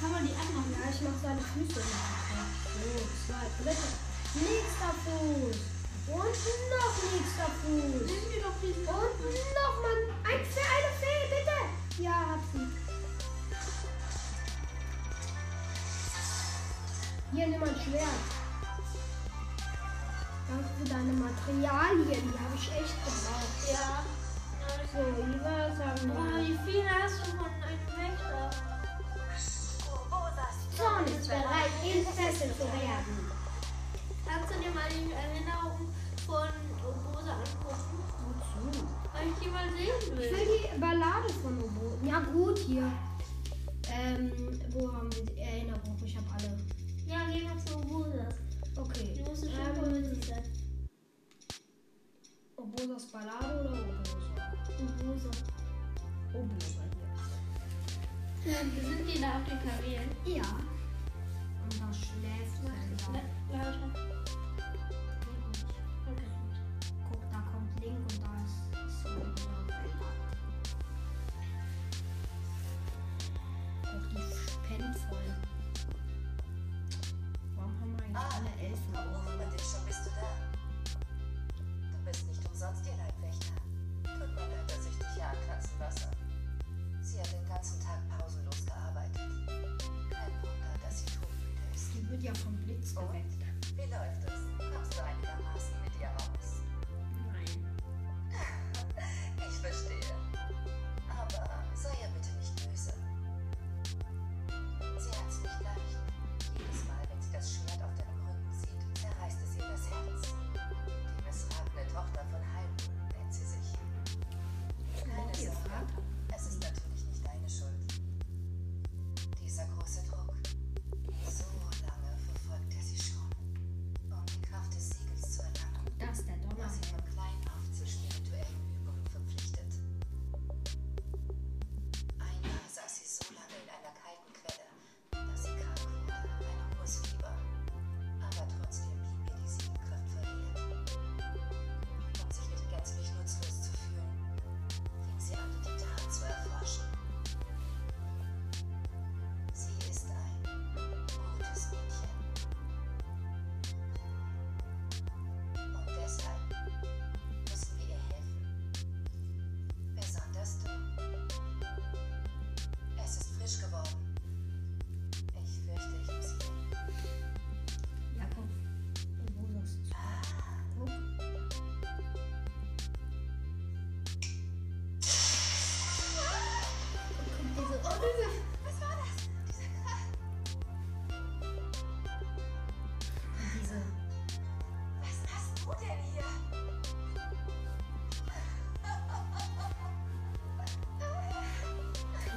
Kann 0.00 0.12
man 0.12 0.22
die 0.26 0.34
anmachen. 0.34 0.72
ja, 0.76 0.90
ich 0.90 1.00
mach 1.02 1.16
seine 1.22 1.40
Füße 1.40 1.80
noch. 1.80 2.12
So, 2.76 2.90
zwei, 3.26 3.44
dritte. 3.62 3.88
Nächster 4.34 4.92
Fuß. 5.04 5.56
Und 6.06 6.38
noch 6.70 6.94
nächster 7.10 7.50
Fuß. 7.60 8.00
Nimm 8.06 8.24
dir 8.30 8.42
doch 8.42 8.56
diesen. 8.62 8.86
Und 8.86 9.16
nochmal 9.58 9.98
ein 10.28 10.42
Fee, 10.44 10.68
eine 10.76 10.92
Fee, 11.00 11.22
bitte. 11.32 11.58
Ja, 12.02 12.16
hab 12.36 12.40
sie. 12.52 12.66
Hier, 17.32 17.46
nimm 17.48 17.62
ein 17.62 17.74
Schwert. 17.74 18.22
Danke 20.48 20.68
für 20.78 20.84
deine 20.88 21.12
Materialien, 21.12 22.32
die 22.32 22.38
habe 22.38 22.54
ich 22.54 22.70
echt 22.70 22.94
gebraucht. 23.04 23.60
Ja. 23.72 24.04
So, 24.92 25.00
Iva, 25.00 25.76
sagen 25.76 26.12
Oh, 26.12 26.36
wir. 26.36 26.46
wie 26.46 26.70
viel 26.70 26.84
hast 26.88 27.18
du 27.26 27.30
von 27.36 27.46
einem 27.46 27.86
Wächter? 27.96 28.75
Zorn 30.76 31.04
ist 31.06 31.28
bereit, 31.28 31.70
entfesselt 31.84 32.54
zu 32.56 32.64
werden. 32.64 33.16
Kannst 34.26 34.50
du 34.54 34.60
dir 34.60 34.70
mal 34.70 34.88
die 34.90 35.12
Erinnerung 35.12 35.88
von 36.26 36.48
Obosa 36.84 37.32
angucken? 37.32 37.98
Wozu? 38.26 38.86
Weil 39.14 39.28
ich 39.28 39.38
die 39.42 39.48
mal 39.50 39.68
sehen 39.70 39.98
Ich 40.00 40.10
will. 40.10 40.30
will 40.30 40.46
die 40.74 40.78
Ballade 40.80 41.28
von 41.42 41.58
Obo. 41.58 41.98
Ja, 42.04 42.20
gut, 42.20 42.58
hier. 42.58 42.90
Ähm, 43.90 44.32
wo 44.70 44.92
haben 44.92 45.10
wir 45.14 45.24
die 45.26 45.40
Erinnerung? 45.40 45.96
Ich 46.04 46.16
habe 46.16 46.26
alle. 46.34 46.58
Ja, 47.06 47.24
gehen 47.30 47.48
wir 47.48 47.64
zu 47.64 47.78
Obosas. 47.78 48.34
Okay. 48.76 49.14
Die 49.16 49.22
musst 49.22 49.44
du 49.44 49.48
schon 49.48 49.94
Ähm, 49.94 50.22
sein. 50.22 50.42
Obosas 52.56 53.04
Ballade 53.06 53.60
oder 53.60 53.70
Obosa? 53.72 54.50
Obosa. 54.82 55.30
Obosa 56.34 56.82
hier. 56.82 56.95
Wir 56.95 56.95
sind 58.46 59.06
die 59.06 59.20
da 59.20 59.28
auf 59.38 59.44
den 59.48 59.58
Kamelen. 59.58 60.10
Ja. 60.24 60.44
Und 61.62 61.80
da 61.80 61.92
schläft 61.92 62.56
Zelda. 63.06 64.15
Ja 92.26 92.34
vom 92.34 92.56
Blitz 92.64 92.92
Und? 92.92 93.06
geweckt. 93.06 93.38
Wie 93.76 93.82
läuft 93.82 94.24
es? 94.26 94.74
Kommst 94.74 94.98
du 94.98 95.04
einigermaßen 95.04 95.76
mit 95.84 95.92
ihr 96.00 96.10
aus? 96.10 96.62
Nein. 97.24 97.66
Ich 99.48 99.54
verstehe. 99.60 99.95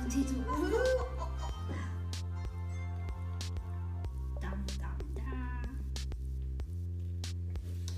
So. 0.10 0.18
Dam, 4.42 4.66
dam, 4.80 4.98
da. 5.16 5.22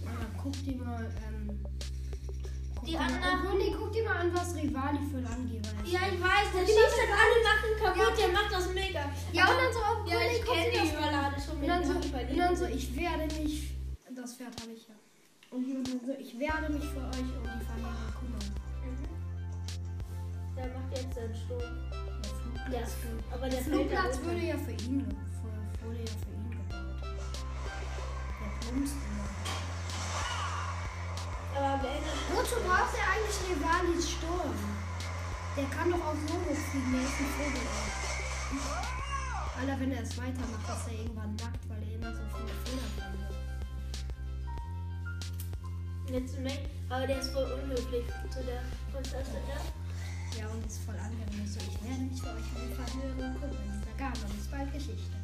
Ah, 0.06 0.26
guck 0.42 0.52
dir 0.66 0.76
mal, 0.76 1.10
ähm. 1.28 1.60
Die 2.86 2.94
mal- 2.96 3.04
anderen- 3.04 3.58
nee, 3.58 3.74
guck 3.78 3.92
dir 3.94 4.04
mal 4.04 4.18
an, 4.18 4.34
was 4.34 4.56
Rivali 4.56 5.00
für 5.10 5.18
Angeber 5.26 5.70
ist. 5.84 5.92
Ja, 5.94 6.00
ich 6.12 6.20
weiß, 6.22 6.52
der 6.54 6.66
schießt 6.66 6.98
dann 7.00 7.14
alle 7.22 7.40
Sachen 7.48 7.72
kaputt, 7.80 8.18
der 8.20 8.28
macht 8.30 8.52
das 8.52 8.74
mega. 8.74 9.04
Ja, 9.32 9.44
und 9.50 9.58
dann 9.58 9.72
so, 9.74 9.80
obwohl, 9.80 10.12
Ja, 10.12 10.20
nee, 10.20 10.36
ich 10.38 10.44
kenne 10.46 10.72
die. 10.72 10.90
Überlade 10.90 11.36
schon 11.42 11.54
Und 11.56 11.62
mit 11.62 11.70
dann, 11.70 11.86
so, 11.86 11.94
und 11.94 12.38
dann 12.38 12.56
so, 12.58 12.66
ich 12.66 12.96
werde 12.98 13.34
mich. 13.42 13.72
Das 14.14 14.34
Pferd 14.36 14.60
habe 14.62 14.72
ich 14.74 14.88
ja. 14.88 14.96
Und 15.52 15.70
dann 15.70 15.86
so, 16.06 16.12
ich 16.20 16.38
werde 16.40 16.74
mich 16.74 16.84
für 16.84 17.00
euch 17.00 17.32
um 17.38 17.44
die 17.44 17.66
Familie 17.66 18.08
kümmern. 18.20 18.48
Mhm. 18.84 19.21
Der 20.56 20.68
macht 20.68 20.92
jetzt 20.98 21.16
den 21.18 21.34
Sturm. 21.36 21.78
Der 22.72 22.86
Flugplatz, 22.86 22.92
Ja, 23.30 23.36
aber 23.36 23.50
der 23.50 23.60
der 23.60 23.64
Flugplatz 23.64 24.20
würde 24.22 24.42
ja 24.46 24.58
für 24.58 24.72
ihn, 24.72 25.08
wurde 25.84 26.00
ja 26.00 26.12
für 26.22 26.34
ihn 26.36 26.52
gebaut. 26.52 27.02
Der 28.40 28.50
plumpst 28.60 28.96
immer. 28.96 29.28
Aber 31.58 31.74
am 31.74 31.80
Ende. 31.80 32.12
Wozu 32.34 32.56
braucht 32.68 32.94
er 32.96 33.06
eigentlich 33.12 33.40
Rivalis 33.50 34.10
Sturm? 34.12 34.56
Der 35.58 35.66
kann 35.66 35.92
doch 35.92 36.00
auch 36.00 36.16
so 36.28 36.34
hochfliegen, 36.34 36.92
der 36.94 37.02
ist 37.02 37.20
ein 37.20 37.26
Vogel. 37.36 37.68
Alter, 39.60 39.80
wenn 39.80 39.92
er 39.92 40.02
es 40.02 40.18
weitermacht, 40.18 40.66
ist 40.70 40.88
er 40.88 40.94
irgendwann 41.00 41.36
nackt, 41.36 41.70
weil 41.70 41.84
er 41.84 41.92
immer 41.96 42.12
so 42.14 42.22
viele 42.34 42.54
Fehler 42.64 42.90
findet. 42.96 43.32
Jetzt 46.10 46.44
weg, 46.44 46.70
aber 46.90 47.06
der 47.08 47.20
ist 47.20 47.32
voll 47.32 47.52
unhöflich 47.52 48.06
zu 48.30 48.44
der 48.44 48.64
Prinzessin 48.92 49.44
da. 49.48 49.81
Ja, 50.40 50.48
und 50.48 50.66
ist 50.66 50.80
voll 50.86 50.96
angenehm. 50.96 51.48
So, 51.48 51.60
ich 51.60 51.78
werde 51.84 52.04
mich 52.04 52.22
für 52.22 52.30
euch 52.30 52.76
Verhörung 52.76 53.36
kümmern. 53.40 53.84
Da 53.86 54.06
gab 54.06 54.22
man 54.22 54.32
ist 54.38 54.50
bald 54.50 54.72
Geschichte. 54.74 55.21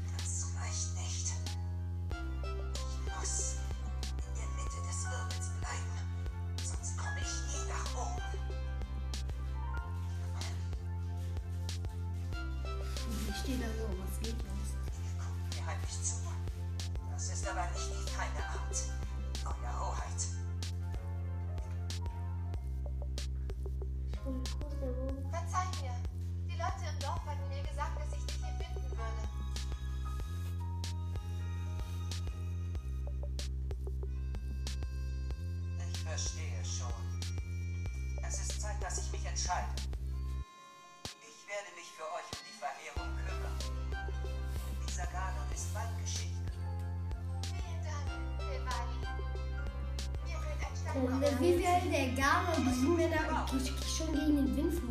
Wie 51.40 51.54
viel 51.54 51.92
der 51.92 52.08
Garo, 52.16 52.54
die 52.58 52.74
sind 52.74 52.96
mir 52.96 53.10
da 53.10 53.46
schon 53.88 54.14
gegen 54.14 54.38
den 54.38 54.58
Windflug 54.58 54.87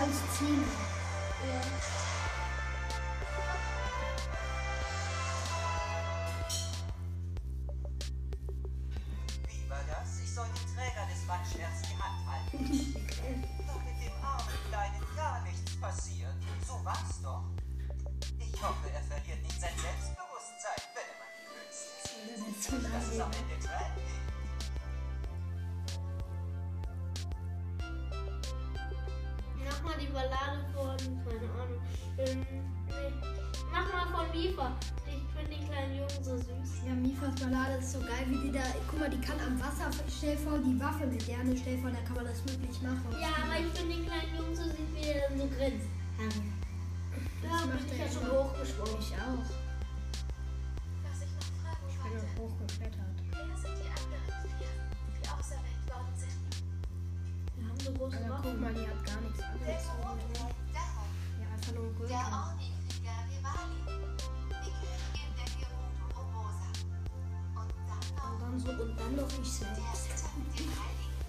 Ich 0.00 0.38
finde, 0.38 0.62
das 1.42 2.07
Ballade 37.78 37.84
ist 37.84 37.92
so 37.92 38.00
geil, 38.00 38.26
wie 38.28 38.48
die 38.48 38.52
da. 38.52 38.62
Guck 38.90 39.00
mal, 39.00 39.10
die 39.10 39.20
kann 39.20 39.36
am 39.40 39.58
Wasser. 39.60 39.90
Stell 40.08 40.36
vor, 40.36 40.58
die 40.58 40.78
Waffe 40.80 41.06
mit 41.06 41.26
der? 41.26 41.36
Stell 41.56 41.76
dir 41.76 41.82
vor, 41.82 41.90
da 41.90 42.00
kann 42.06 42.16
man 42.16 42.26
das 42.26 42.44
wirklich 42.44 42.82
machen. 42.82 43.06
Ja, 43.20 43.28
aber 43.44 43.60
ich 43.60 43.78
finde 43.78 43.94
den 43.96 44.06
kleinen 44.06 44.36
Jungen 44.36 44.56
so 44.56 44.64
süß, 44.64 44.90
wie 44.94 45.06
er 45.06 45.28
dann 45.28 45.38
so 45.38 45.46
grinst. 45.46 45.86
Das 47.42 47.50
Ja, 47.50 47.66
macht 47.66 47.86
bin 47.86 47.94
ich 47.94 47.98
ja 47.98 48.08
schon 48.10 48.30
hochgesprungen. 48.30 48.96
Ich 49.00 49.14
auch. 49.14 49.57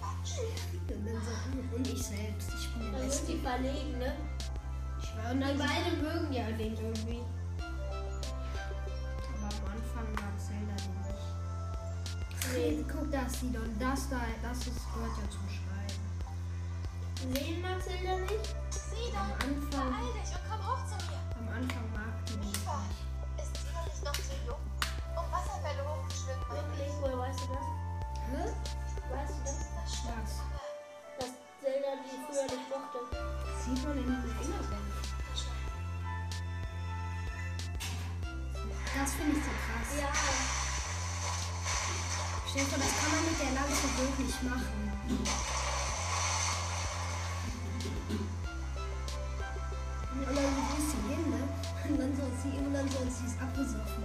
Wandschwert. 0.00 0.60
Und 0.88 1.06
dann 1.06 1.22
so, 1.22 1.76
und 1.76 1.86
ich 1.88 2.02
selbst. 2.02 2.48
Ich 2.54 2.68
bin 2.74 2.92
der 2.92 2.98
Beste. 2.98 3.26
die 3.32 3.38
verlegen, 3.38 3.98
ne? 3.98 4.12
Ich 5.02 5.16
war 5.16 5.30
und 5.32 5.40
dann 5.40 5.58
beide 5.58 5.96
mögen 5.96 6.32
ja 6.32 6.44
den 6.52 6.76
irgendwie. 6.76 7.22
Aber 9.34 9.48
am 9.48 9.64
Anfang 9.72 10.08
mag 10.14 10.34
Zelda 10.38 10.76
den 10.76 10.96
nicht. 11.06 12.78
Nee. 12.78 12.84
Guck, 12.90 13.10
das 13.10 13.40
sieht 13.40 13.56
und 13.56 13.78
das 13.80 14.08
da, 14.08 14.20
das 14.42 14.58
ist, 14.58 14.80
gehört 14.94 15.16
ja 15.18 15.30
zum 15.30 15.46
Schreiben. 15.48 16.00
Wen 17.34 17.60
mag 17.62 17.82
Zelda 17.82 18.16
nicht? 18.18 18.54
Sidon, 18.70 19.16
Am 19.16 19.32
Anfang, 19.32 19.90
beeil 19.90 20.12
dich 20.14 20.30
und 20.34 20.44
komm 20.48 20.60
hoch 20.66 20.82
zu 20.86 20.96
mir. 21.06 21.20
am 21.38 21.48
Anfang 21.48 21.86
mag 21.92 22.14
die 22.26 22.36
nicht. 22.36 22.56
Ist 22.56 23.56
Sidon 23.56 23.84
nicht 23.86 24.04
noch 24.04 24.12
zu 24.12 24.34
jung, 24.46 24.62
um 25.16 25.26
Wasserfälle 25.32 25.82
hochzuschwimmen? 25.86 26.46
Wirklich? 26.50 26.92
Woher 27.00 27.18
weißt 27.18 27.40
du 27.40 27.46
das? 27.54 27.89
Hä? 28.30 28.44
Weißt 29.10 29.34
du 29.34 29.40
das? 29.44 29.58
Das 29.74 29.90
sogar. 29.98 30.22
Dass 31.18 31.32
Zelda 31.60 31.90
die 32.04 32.18
früher 32.24 32.46
nicht 32.46 32.66
mochte. 32.70 32.98
Sieht 33.64 33.80
man 33.84 33.98
in 33.98 34.06
den 34.06 34.22
Fingerbänden. 34.38 35.00
Das 38.96 39.10
finde 39.14 39.38
ich 39.38 39.44
so 39.44 39.50
krass. 39.50 39.90
Ja. 39.98 40.10
Vor, 42.50 42.78
das 42.78 42.94
kann 42.98 43.10
man 43.14 43.22
mit 43.24 43.38
der 43.40 43.52
Lanze 43.54 43.86
wirklich 43.98 44.34
machen. 44.42 44.80
Und 50.12 50.36
dann 50.36 50.50
ist 50.78 50.90
sie 50.90 51.02
hin, 51.08 51.24
ne? 51.30 51.42
Und 51.88 51.96
dann 51.98 52.12
soll 52.16 52.32
sie, 52.42 52.54
und 52.58 52.74
dann 52.74 52.88
soll 52.90 53.08
sie 53.10 53.26
es 53.26 53.36
abgesoffen. 53.40 54.04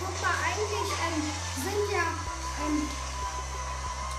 Guck 0.00 0.14
mal, 0.22 0.34
eigentlich 0.46 0.90
ähm, 1.04 1.22
sind 1.62 1.84
ja 1.92 2.06
ähm, 2.64 2.88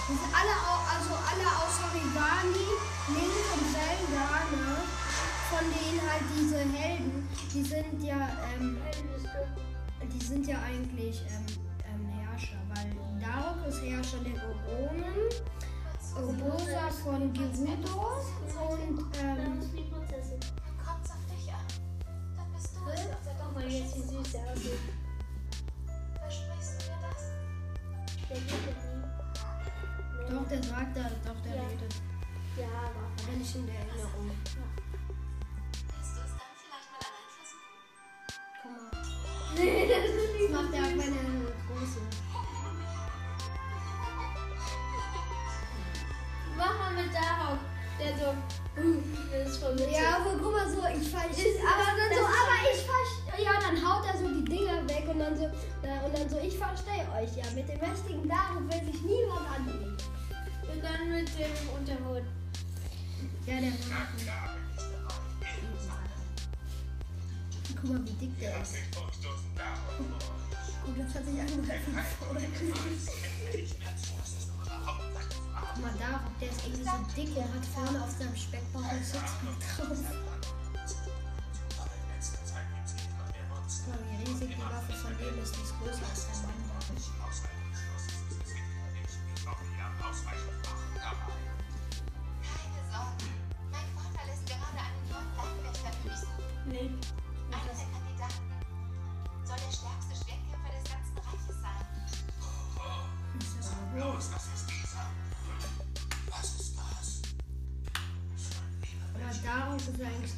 sind 0.09 0.19
alle, 0.33 0.55
also 0.89 1.13
alle 1.13 1.45
außer 1.45 1.87
Rivali, 1.93 2.65
Link 3.13 3.45
und 3.53 3.65
Zelda, 3.69 4.41
ne? 4.49 4.81
Von 5.49 5.65
denen 5.69 6.01
halt 6.01 6.23
diese 6.35 6.59
Helden, 6.59 7.27
die 7.53 7.63
sind 7.63 8.03
ja, 8.03 8.29
ähm, 8.53 8.77
die 10.01 10.25
sind 10.25 10.47
ja 10.47 10.57
eigentlich 10.61 11.23
ähm, 11.29 11.45
ähm, 11.85 12.07
Herrscher, 12.07 12.57
weil 12.73 12.95
Daruk 13.21 13.67
ist 13.67 13.81
Herrscher 13.83 14.17
der 14.19 14.41
Oronen, 14.49 15.29
Urbosa 16.15 16.89
von 17.03 17.33
Gerudo 17.33 18.21
und 18.71 19.05
ähm, 19.19 19.69
Guck 23.41 23.55
mal 23.55 23.69
jetzt, 23.69 23.95
wie 23.95 24.01
süß 24.01 24.31
der 24.31 24.51
aussieht. 24.51 24.98
Doch, 30.29 30.47
der 30.47 30.63
sagt 30.63 30.95
da, 30.95 31.09
doch, 31.25 31.41
der 31.41 31.55
Ja. 31.55 31.63
redet. 31.63 31.95
Ja, 32.57 32.65
aber. 32.67 33.09
Aber 33.23 33.37
nicht 33.37 33.55
in 33.55 33.65
der 33.65 33.75
Erinnerung. 33.75 34.29
Willst 34.29 36.15
du 36.15 36.21
es 36.21 36.33
dann 36.37 36.53
vielleicht 36.61 36.89
mal 36.91 37.01
allein 37.09 37.29
versuchen? 37.35 37.73
Guck 38.61 38.71
mal. 38.71 38.91
Nee, 39.55 39.87
das 39.87 40.03
ist 40.05 40.15
Das 40.15 40.33
nicht 40.39 40.51
macht 40.51 40.73
er 40.73 40.81
auch 40.83 40.95
meine 40.95 41.21
große. 41.67 42.01
Mach 46.57 46.73
mal 46.77 46.93
mit 46.93 47.13
Darok. 47.13 47.59
Der 47.99 48.11
so. 48.17 48.58
Ja, 49.91 50.17
aber 50.17 50.31
guck 50.41 50.51
mal 50.53 50.69
so, 50.69 50.77
ich 50.87 51.07
fall. 51.09 51.29
Ist- 51.31 51.59
aber 51.61 51.85
dann 51.97 52.11
so, 52.17 52.23
aber 52.25 52.57
ich 52.71 52.81
fall. 52.87 53.43
Ja, 53.43 53.51
dann 53.61 53.77
haut 53.79 54.05
er 54.05 54.17
so 54.19 54.27
die 54.27 54.43
Dinger 54.45 54.87
weg 54.89 55.05
und 55.07 55.19
dann 55.19 55.37
so, 55.37 55.43
äh, 55.45 56.05
und 56.05 56.13
dann 56.17 56.29
so, 56.29 56.37
ich 56.39 56.57
verstehe 56.57 57.05
euch 57.15 57.35
ja. 57.37 57.45
Mit 57.55 57.67
dem 57.69 57.79
mächtigen 57.79 58.27
Darum 58.27 58.69
will 58.69 58.83
sich 58.91 59.01
niemand 59.01 59.47
anlegen. 59.55 59.97
Und 60.71 60.83
dann 60.83 61.09
mit 61.11 61.27
dem 61.37 61.69
Unterhut. 61.75 62.23
Ja, 63.45 63.59
der 63.61 63.71
Guck 67.81 67.89
mal, 67.91 68.01
wie 68.05 68.11
dick 68.13 68.39
der 68.39 68.61
ist. 68.61 68.75
Guck, 70.85 70.97
das 70.97 71.15
hat 71.15 71.25
sich 71.25 71.39
angehört 71.39 71.79
mal 75.81 75.93
da, 75.97 76.21
der 76.39 76.49
ist 76.49 76.65
irgendwie 76.65 76.83
so 76.83 76.91
dick 77.15 77.35
und 77.37 77.53
hat 77.53 77.65
vorne 77.73 78.03
auf 78.03 78.11
seinem 78.11 78.35
Speckbauch 78.35 78.83
ein 78.83 79.03
Sixpack 79.03 79.59
drauf. 79.77 79.97
Die 84.39 84.57
Waffe 84.57 84.93
von 84.93 85.17
dem 85.17 85.43
ist, 85.43 85.55
ist 85.55 85.73
größer 85.79 86.05
als 86.09 86.25
der 86.25 86.35
Mann. 86.47 87.18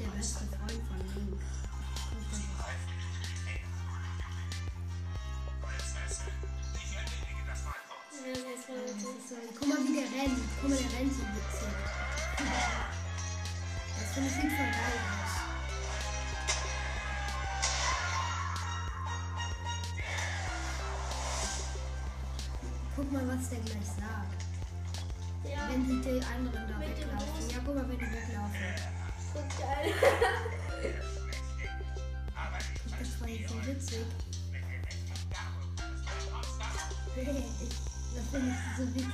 Der 0.01 0.09
beste 0.17 0.45
Freund 0.45 0.81
von 0.87 0.97
Link. 1.15 1.41
guck 9.59 9.67
mal, 9.67 9.77
wie 9.77 9.93
der 9.93 10.03
rennt. 10.03 10.39
Guck 10.61 10.69
mal, 10.69 10.77
der 10.77 10.99
rennt 10.99 11.13
so 11.13 11.21
witzig. 11.21 11.73
Das 13.99 14.13
finde 14.13 14.29
ich 14.29 14.35
sieht 14.35 14.51
voll 14.51 14.71
geil 14.71 14.97
aus. 15.11 15.33
Guck 22.95 23.11
mal, 23.11 23.27
was 23.27 23.49
der 23.49 23.59
gleich 23.59 23.85
sagt. 23.85 24.41
Ja, 25.43 25.69
Wenn 25.69 25.85
die, 25.85 26.01
die 26.01 26.25
anderen 26.25 26.67
da 26.67 26.79
weglaufen. 26.79 27.49
Ja, 27.49 27.57
guck 27.65 27.75
mal, 27.75 27.89
wenn 27.89 27.97
die 27.97 28.05
weglaufen. 28.05 29.00
Guck 29.33 29.49
geil. 29.57 29.93
Aber 32.35 32.57
ich 32.57 32.99
Das 32.99 33.21
war 33.21 33.29
jetzt 33.29 33.49
so 33.49 33.55
witzig. 33.65 34.05
Das 38.15 38.25
finde 38.31 38.51
ich 38.51 38.77
so 38.77 38.83
witzig. 38.95 39.09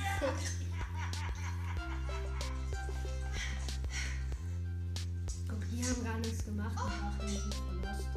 Guck, 5.48 5.62
die 5.70 5.84
haben 5.84 6.04
gar 6.04 6.18
nichts 6.18 6.44
gemacht. 6.44 6.76
Die 6.76 7.02
machen 7.04 7.26
nicht 7.26 7.54
verlost. 7.54 8.08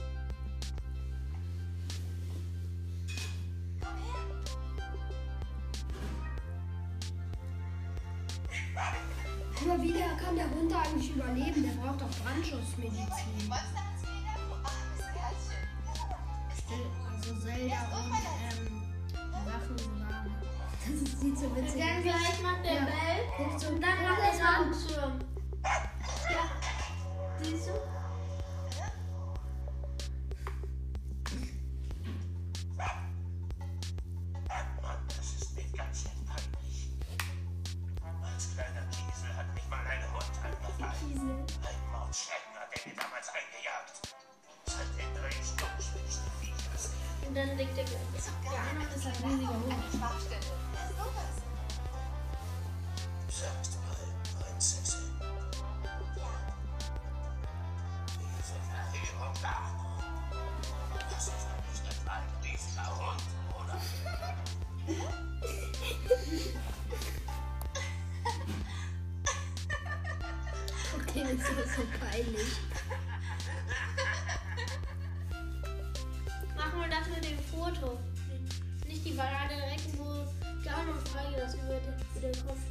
Wie 9.81 9.91
der 9.93 10.09
kann 10.17 10.35
der 10.35 10.49
Hund 10.49 10.71
eigentlich 10.73 11.15
überleben? 11.15 11.63
Der 11.63 11.71
braucht 11.81 12.01
doch 12.01 12.09
armes 14.65 15.05
Kerlchen. 15.13 16.87
Also 17.11 17.35
Zelda 17.41 17.81
und 17.97 18.11
ähm, 18.13 18.83
Sachen 19.45 19.77
waren. 20.09 20.31
Das 20.85 21.19
sieht 21.19 21.37
so 21.37 21.45
Und 21.47 21.55
witzig 21.57 21.79
dann 21.81 21.97
aus. 21.97 22.03
gleich 22.03 22.41
macht 22.43 22.63
der 22.65 22.73
Ja. 22.73 23.59
So, 23.59 23.67
Und 23.69 23.81
dann 23.83 24.01
macht 24.03 24.21
der 24.21 24.33
an. 25.03 25.30
So 71.75 71.83
peinlich. 71.99 72.59
Machen 76.55 76.79
wir 76.81 76.89
das 76.89 77.07
mit 77.07 77.23
dem 77.23 77.39
Foto. 77.39 77.97
Nicht 78.87 79.05
die 79.05 79.11
Parade 79.11 79.55
direkt, 79.55 79.97
wo 79.97 80.25
gar 80.63 80.83
noch 80.83 80.99
freigelassen 81.07 81.61
wird, 81.67 81.81
wieder 82.15 82.31
kommt. 82.45 82.61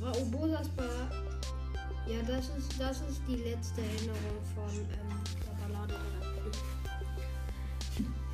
Aber 0.00 0.18
Obosas 0.18 0.68
Bar. 0.70 1.10
Ja, 2.06 2.22
das 2.22 2.48
ist, 2.56 2.80
das 2.80 3.00
ist 3.00 3.20
die 3.28 3.36
letzte 3.36 3.80
Erinnerung 3.82 4.40
von 4.54 4.70
ähm, 4.70 5.24
der 5.44 5.54
Ballade 5.66 5.94
der. 5.94 6.52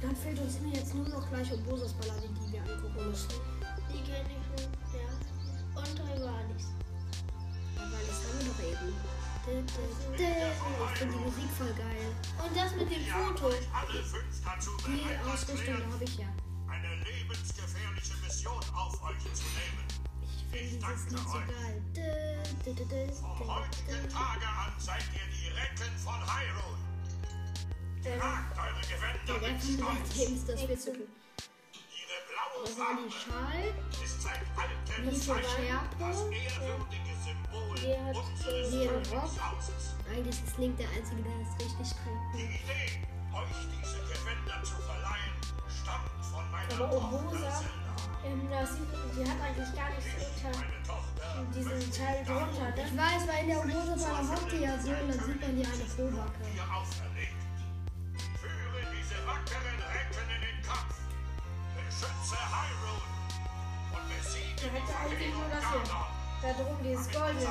Dann 0.02 0.16
fehlt 0.16 0.38
uns 0.40 0.60
mir 0.60 0.74
jetzt 0.74 0.94
nur 0.94 1.08
noch 1.08 1.28
gleich 1.30 1.52
Obosas 1.52 1.92
Ballade, 1.94 2.28
die 2.28 2.52
wir 2.52 2.60
angucken 2.60 3.08
müssen. 3.08 3.28
Die 3.88 4.02
kenne 4.02 4.28
ich 4.28 4.62
schon, 4.62 4.70
ja. 4.92 5.08
Und 5.74 5.98
weil 7.92 8.06
das 8.06 8.24
haben 8.24 8.31
doch 8.62 8.68
eben. 8.68 8.94
Ich 9.42 10.98
finde 10.98 11.14
die 11.14 11.20
Musik 11.20 11.50
voll 11.58 11.74
geil. 11.74 12.14
Und 12.38 12.56
das 12.56 12.74
mit 12.76 12.90
dem 12.90 13.04
Foto. 13.04 13.50
Die 13.50 15.28
Ausrüstung 15.28 15.92
habe 15.92 16.04
ich 16.04 16.18
ja. 16.18 16.26
eine 16.68 16.94
lebensgefährliche 17.04 18.14
Mission 18.22 18.62
auf 18.74 19.02
euch 19.02 19.22
zu 19.34 19.44
nehmen. 19.58 19.84
Ich 20.22 20.44
finde 20.50 20.80
danke 20.80 21.10
Lied 21.10 21.18
so 21.18 21.38
geil. 21.38 21.82
Vom 23.20 23.38
dö, 23.38 23.46
heutigen. 23.46 24.08
Tage 24.08 24.46
an 24.46 24.72
seid 24.78 25.02
ihr 25.14 25.26
die 25.34 25.48
Recken 25.48 25.92
von 25.98 26.20
Hyrule. 26.22 26.78
Ähm, 28.04 28.20
Tragt 28.20 28.58
eure 28.58 28.80
Der 28.86 29.38
Gewänder 29.38 29.52
mit 29.52 29.62
von 29.62 29.96
Stolz. 30.06 31.08
James, 32.52 32.76
das 32.76 32.76
wird 32.76 32.76
so 32.76 32.76
cool. 32.76 32.76
Ihre 32.76 32.76
blaue 32.76 32.76
Das 32.76 32.78
war 32.78 32.94
die 32.94 33.10
Farbe 33.10 33.12
Schal. 33.12 34.04
ist 34.04 34.22
seit 34.22 34.40
altem 34.56 35.10
Die 35.10 35.16
von 35.16 35.36
Zeiten 35.36 35.42
das 35.42 35.52
Scherpo. 35.52 36.04
ehrwürdige 36.32 37.14
Symbol 37.24 37.74
Die 37.76 37.96
hat 37.96 38.16
unseres 38.16 38.70
so 38.70 38.80
einen 38.80 39.06
Rock. 39.06 39.30
Eigentlich 40.10 40.38
ist 40.44 40.58
Link 40.58 40.76
der 40.76 40.88
Einzige, 40.90 41.22
der 41.22 41.32
das 41.38 41.52
richtig 41.58 41.88
Die 41.88 41.96
trägt. 42.02 42.64
Idee, 42.64 43.06
euch 43.32 43.60
diese 43.72 43.98
Gewänder 44.04 44.58
zu 44.62 44.74
verleihen, 44.82 45.34
stammt 45.68 46.12
von 46.30 46.44
meiner 46.50 46.74
Aber 46.74 46.90
Tochter 46.90 47.16
Obosa- 47.16 47.64
ähm, 48.24 48.48
das 48.50 48.70
die 49.16 49.24
hat 49.28 49.40
eigentlich 49.42 49.74
gar 49.74 49.90
nichts 49.90 50.14
unter 50.44 51.44
diesen 51.52 51.90
Teil 51.92 52.24
drunter, 52.24 52.70
ne? 52.70 52.86
Ich 52.86 52.96
weiß, 52.96 53.22
weil 53.28 53.40
in 53.42 53.48
der 53.48 53.58
Obosas 53.58 54.30
hockt 54.30 54.52
die 54.52 54.58
ja 54.62 54.78
so 54.78 54.90
und 54.90 55.08
dann 55.08 55.20
sieht 55.26 55.40
man 55.40 55.56
die 55.56 55.64
eine 55.66 55.84
Frohbacke. 55.84 56.44
Beschütze 62.02 62.34
Hyrule 62.34 62.98
und 63.94 64.04
besiege 64.10 64.58
Der 64.58 64.70
die 64.70 64.74
hätte 64.74 64.90
eigentlich 64.98 65.34
nur 65.38 65.46
das 65.46 65.62
Verheerung 65.62 65.86
hier. 65.86 65.86
Ganon. 65.86 66.22
Da 66.42 66.50
drum 66.58 66.74
dieses 66.82 67.06
Goldene. 67.14 67.46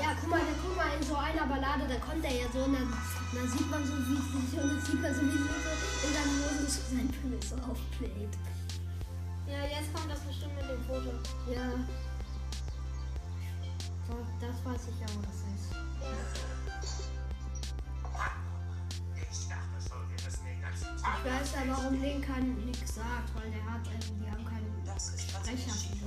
Ja, 0.00 0.16
guck 0.18 0.30
mal, 0.30 0.40
guck 0.64 0.76
mal, 0.76 0.96
in 0.96 1.02
so 1.04 1.16
einer 1.16 1.44
Ballade, 1.44 1.84
da 1.86 2.00
kommt 2.00 2.24
er 2.24 2.32
ja 2.32 2.48
so 2.48 2.64
und 2.64 2.72
dann, 2.72 2.88
dann 2.88 3.48
sieht 3.52 3.68
man 3.68 3.84
so, 3.84 3.92
wie 3.92 4.16
sich 4.16 4.32
und 4.32 4.56
dann 4.56 4.80
sieht 4.80 5.02
man 5.02 5.12
so, 5.12 5.20
wie 5.20 5.36
sie 5.36 5.44
so 5.44 6.08
in 6.08 6.14
seinem 6.16 6.32
Hosen 6.40 6.64
so 6.64 6.80
sein 6.88 7.08
Penis 7.12 7.50
so 7.50 7.56
aufbläht. 7.56 8.32
Ja, 9.44 9.68
jetzt 9.68 9.92
kommt 9.92 10.10
das 10.10 10.20
bestimmt 10.20 10.56
mit 10.56 10.64
dem 10.64 10.82
Foto. 10.88 11.12
Ja. 11.52 11.76
So, 14.08 14.16
das 14.40 14.56
weiß 14.64 14.88
ich 14.88 14.96
ja, 14.96 15.06
wo 15.12 15.20
das 15.20 15.44
ist. 15.52 15.76
Ich 19.28 19.48
Ich 21.06 21.24
weiß 21.24 21.52
ja, 21.54 21.62
warum 21.68 22.00
Link 22.02 22.26
kann 22.26 22.54
nichts 22.64 22.94
sagt, 22.96 23.34
weil 23.34 23.50
der 23.50 23.64
hat, 23.64 23.86
ähm, 23.86 24.18
die 24.20 24.30
haben 24.30 24.44
keinen 24.44 24.82
Das 24.84 25.08
ist 25.10 25.34
also 25.34 25.50
Sprecher 25.50 25.72
für 25.72 26.06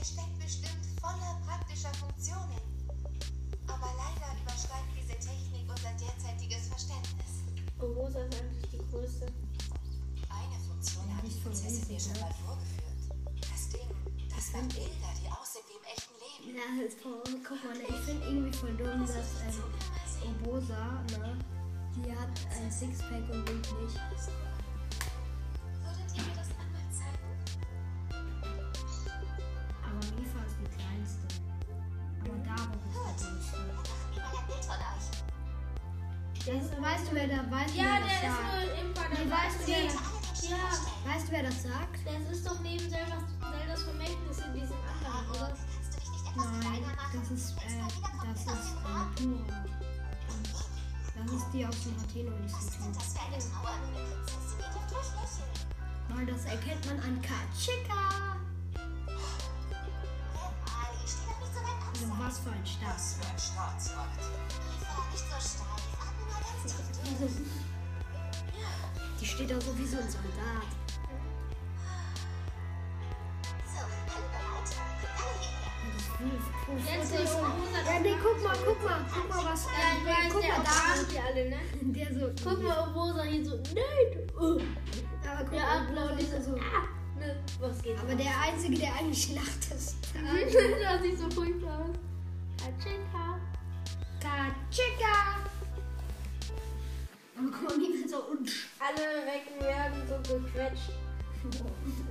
er 0.00 0.04
steckt 0.04 0.38
bestimmt 0.38 0.84
voller 1.00 1.36
praktischer 1.44 1.92
Funktionen. 1.94 2.60
Aber 3.66 3.90
leider 4.00 4.32
übersteigt 4.40 4.92
diese 4.96 5.16
Technik 5.20 5.68
unser 5.68 5.92
derzeitiges 5.92 6.68
Verständnis. 6.68 7.44
Rosa 7.78 8.24
ist 8.24 8.40
eigentlich 8.40 8.70
die 8.70 8.84
größte. 8.90 9.26
Eine 10.28 10.58
Funktion 10.68 11.04
Ja, 11.08 11.16
hat 11.16 11.24
die 11.24 11.40
Prinzessin 11.40 11.88
mir 11.88 12.00
schon 12.00 12.20
mal 12.20 12.32
vorgeführt. 12.44 13.00
Das 13.40 13.68
Ding, 13.68 13.88
das 14.28 14.52
macht 14.52 14.68
Bilder, 14.72 15.12
die 15.20 15.28
aussehen 15.28 15.64
wie 15.68 15.76
im 15.76 15.84
echten 15.84 16.16
Leben. 16.16 16.56
Ja, 16.56 16.64
ist 16.80 17.00
voll, 17.00 17.24
guck 17.44 17.60
mal, 17.64 17.76
ich 17.76 18.00
finde 18.08 18.24
irgendwie 18.24 18.56
voll 18.56 18.76
dumm, 18.76 19.00
dass 19.00 19.36
ähm. 19.44 19.60
Obosa, 20.24 21.04
ne, 21.12 21.36
die 21.96 22.10
hat 22.12 22.28
ein 22.56 22.70
Sixpack 22.70 23.28
und 23.30 23.46
Link 23.48 23.66
nicht. 23.82 23.98
Würdet 25.82 26.10
ihr 26.14 26.22
mir 26.22 26.34
das 26.36 26.48
einmal 26.58 26.86
zeigen? 26.90 27.28
Aber 29.82 30.02
Mifa 30.16 30.40
ist 30.46 30.56
die 30.60 30.70
kleinste. 30.76 31.26
Aber 32.20 32.38
Daro 32.44 32.74
ist 32.74 32.86
die 32.90 32.94
größte. 32.94 33.60
Das, 36.46 36.66
weißt 36.82 37.04
du, 37.10 37.14
wer 37.14 37.28
da 37.28 37.50
weiß, 37.50 37.70
Ja, 37.76 37.84
wer 37.84 38.00
der 38.00 38.00
das 38.00 38.12
ist 38.14 38.22
sagt? 38.22 38.40
nur 38.40 38.62
im 38.62 38.88
Nee, 38.88 38.94
Quadrat. 38.94 39.30
weißt 39.30 39.58
du, 39.60 39.66
wer 39.66 39.82
das 39.84 39.94
Ja, 40.50 40.56
Weißt 41.12 41.26
du, 41.28 41.32
wer 41.32 41.42
das 41.42 41.62
sagt? 41.62 41.98
das 42.06 42.24
ist 42.38 42.46
doch 42.46 42.60
neben 42.60 42.88
Zeldas, 42.90 43.22
Zeldas 43.40 43.82
Vermächtnis 43.82 44.38
in 44.38 44.52
diesem 44.54 44.76
anderen, 44.88 45.30
oder? 45.30 45.52
Nein, 46.62 46.84
das 47.12 47.30
ist, 47.30 47.50
äh, 47.58 47.60
das 48.24 48.40
ist 48.40 48.48
äh, 48.48 48.88
Natura. 48.88 49.64
Das 51.22 51.32
ist 51.32 51.46
die 51.52 51.66
aus 51.66 51.82
dem 51.82 51.94
Hateno-Institut. 52.00 52.96
Weil 56.08 56.26
das 56.26 56.44
erkennt 56.44 56.86
man 56.86 57.00
an 57.00 57.20
Katschika. 57.20 58.36
Also 61.88 62.06
was 62.18 62.38
für 62.38 62.50
ein 62.50 62.66
Staat. 62.66 62.96
Was 62.96 63.14
für 63.14 63.26
ein 63.26 63.38
Staatsrat. 63.38 64.08
Die 69.20 69.26
steht 69.26 69.50
da 69.50 69.60
so 69.60 69.76
wie 69.76 69.86
so 69.86 69.98
ein 69.98 70.08
Soldat. 70.08 70.79
Jetzt 76.22 77.14
ist 77.14 77.34
Ja, 77.34 78.00
nee, 78.00 78.14
guck 78.22 78.42
mal, 78.42 78.56
guck 78.64 78.82
mal, 78.84 79.04
guck 79.12 79.28
mal, 79.28 79.52
was. 79.52 79.64
Ja, 79.66 79.70
Äh, 79.70 79.96
ich 79.98 80.04
nee, 80.04 80.10
weiß, 80.10 80.32
guck 80.32 80.42
der 80.42 80.50
mal 80.58 80.64
da. 80.64 81.02
die 81.10 81.18
alle, 81.18 81.50
ne? 81.50 81.56
Der 81.80 82.14
so. 82.14 82.30
Guck 82.48 82.62
mal, 82.62 82.80
Rosa 82.94 83.22
hier 83.22 83.44
so, 83.44 83.56
nein, 83.74 84.28
oh. 84.38 84.60
Aber 85.28 85.44
guck 85.44 85.52
Ja, 85.58 85.64
mal, 85.66 85.86
Upload 85.88 86.22
dieser 86.22 86.36
ist 86.38 86.44
so. 86.46 86.52
ah, 86.56 86.86
ne, 87.18 87.36
was 87.60 87.82
geht 87.82 87.98
Aber 87.98 88.14
der 88.14 88.32
Einzige, 88.46 88.78
der 88.78 88.94
eigentlich 88.94 89.34
lacht, 89.34 89.70
ist. 89.74 89.96
das 90.14 91.02
sieht 91.02 91.18
so 91.18 91.30
furchtbar 91.30 91.78
aus. 91.80 91.96
Katschika. 92.58 93.40
Katschika! 94.20 95.40
Aber 97.38 97.48
guck 97.50 97.62
mal, 97.62 97.76
wie 97.78 98.00
wir 98.02 98.08
so. 98.08 98.18
Und 98.24 98.50
Alle 98.78 99.26
Recken 99.26 99.60
werden 99.66 100.02
so 100.06 100.16
gequetscht. 100.34 100.90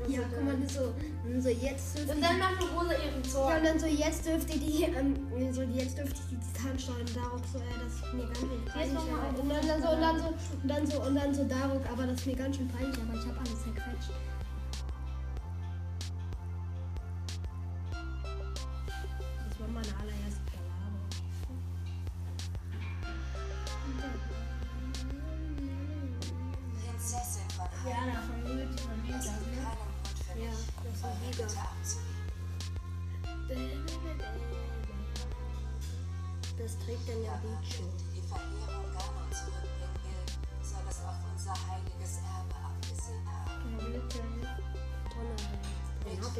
Ja, 0.07 0.21
guck 0.33 0.43
mal, 0.43 0.55
so. 0.67 0.93
Und 1.25 1.41
so 1.41 1.49
jetzt 1.49 1.97
dürfte 1.97 2.13
Und 2.15 2.21
dann 2.21 2.39
macht 2.39 2.61
Rosa 2.75 2.93
ihren 2.93 3.23
Ja, 3.23 3.29
Zorn. 3.29 3.57
und 3.57 3.65
dann 3.65 3.79
so 3.79 3.85
jetzt 3.85 4.25
dürfte 4.25 4.57
die, 4.59 4.83
ähm, 4.83 5.53
so 5.53 5.61
jetzt 5.61 5.97
dürfte 5.97 6.15
ich 6.15 6.37
die 6.37 6.53
Titansteuern 6.53 7.05
darauf 7.13 7.41
so, 7.51 7.59
äh, 7.59 7.61
das 7.83 7.93
ist 7.93 8.13
mir 8.13 8.25
ganz 8.25 8.39
schön 8.39 8.65
peinlich. 8.65 8.97
Und 9.39 9.49
dann, 9.49 9.67
dann 9.67 9.81
so, 9.81 9.89
und 9.89 10.01
dann 10.01 10.19
so, 10.19 10.27
und 10.27 10.67
dann 10.69 10.87
so, 10.87 11.01
und 11.03 11.15
dann 11.15 11.33
so 11.33 11.43
darauf, 11.43 11.81
aber 11.91 12.07
das 12.07 12.15
ist 12.19 12.25
mir 12.27 12.35
ganz 12.35 12.57
schön 12.57 12.67
peinlich, 12.69 12.97
aber 12.97 13.13
ich 13.19 13.25
habe 13.27 13.37
alles 13.39 13.63
zerquetscht. 13.63 14.11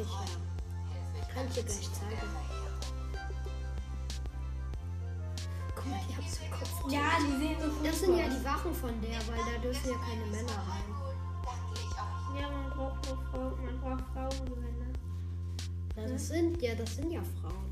Ich 0.02 0.08
ja. 0.08 1.34
Kann 1.34 1.46
ich 1.46 1.54
dir 1.54 1.62
gleich 1.62 1.92
zeigen. 1.92 2.50
Guck 5.74 5.86
mal, 5.86 6.00
die 6.08 6.16
hab's 6.16 6.38
im 6.44 6.50
Kopf. 6.50 6.92
Ja, 6.92 7.18
die 7.20 7.38
sehen 7.38 7.56
so 7.60 7.84
Das 7.84 8.00
sind 8.00 8.16
ja 8.16 8.28
die 8.28 8.44
Wachen 8.44 8.74
von 8.74 9.00
der, 9.00 9.18
weil 9.28 9.38
da 9.38 9.60
dürfen 9.62 9.90
ja 9.90 9.96
keine 9.98 10.26
Männer 10.26 10.58
rein. 10.68 11.00
Ja, 12.38 12.50
man 12.50 12.70
braucht 12.70 13.06
nur 13.06 13.18
Frauen, 13.30 13.64
man 13.64 13.80
braucht 13.80 14.04
Frauengewänder. 14.12 14.98
Ja, 15.96 16.06
das 16.06 16.28
sind 16.28 16.62
ja, 16.62 16.74
das 16.74 16.96
sind 16.96 17.10
ja 17.10 17.20
Frauen. 17.40 17.70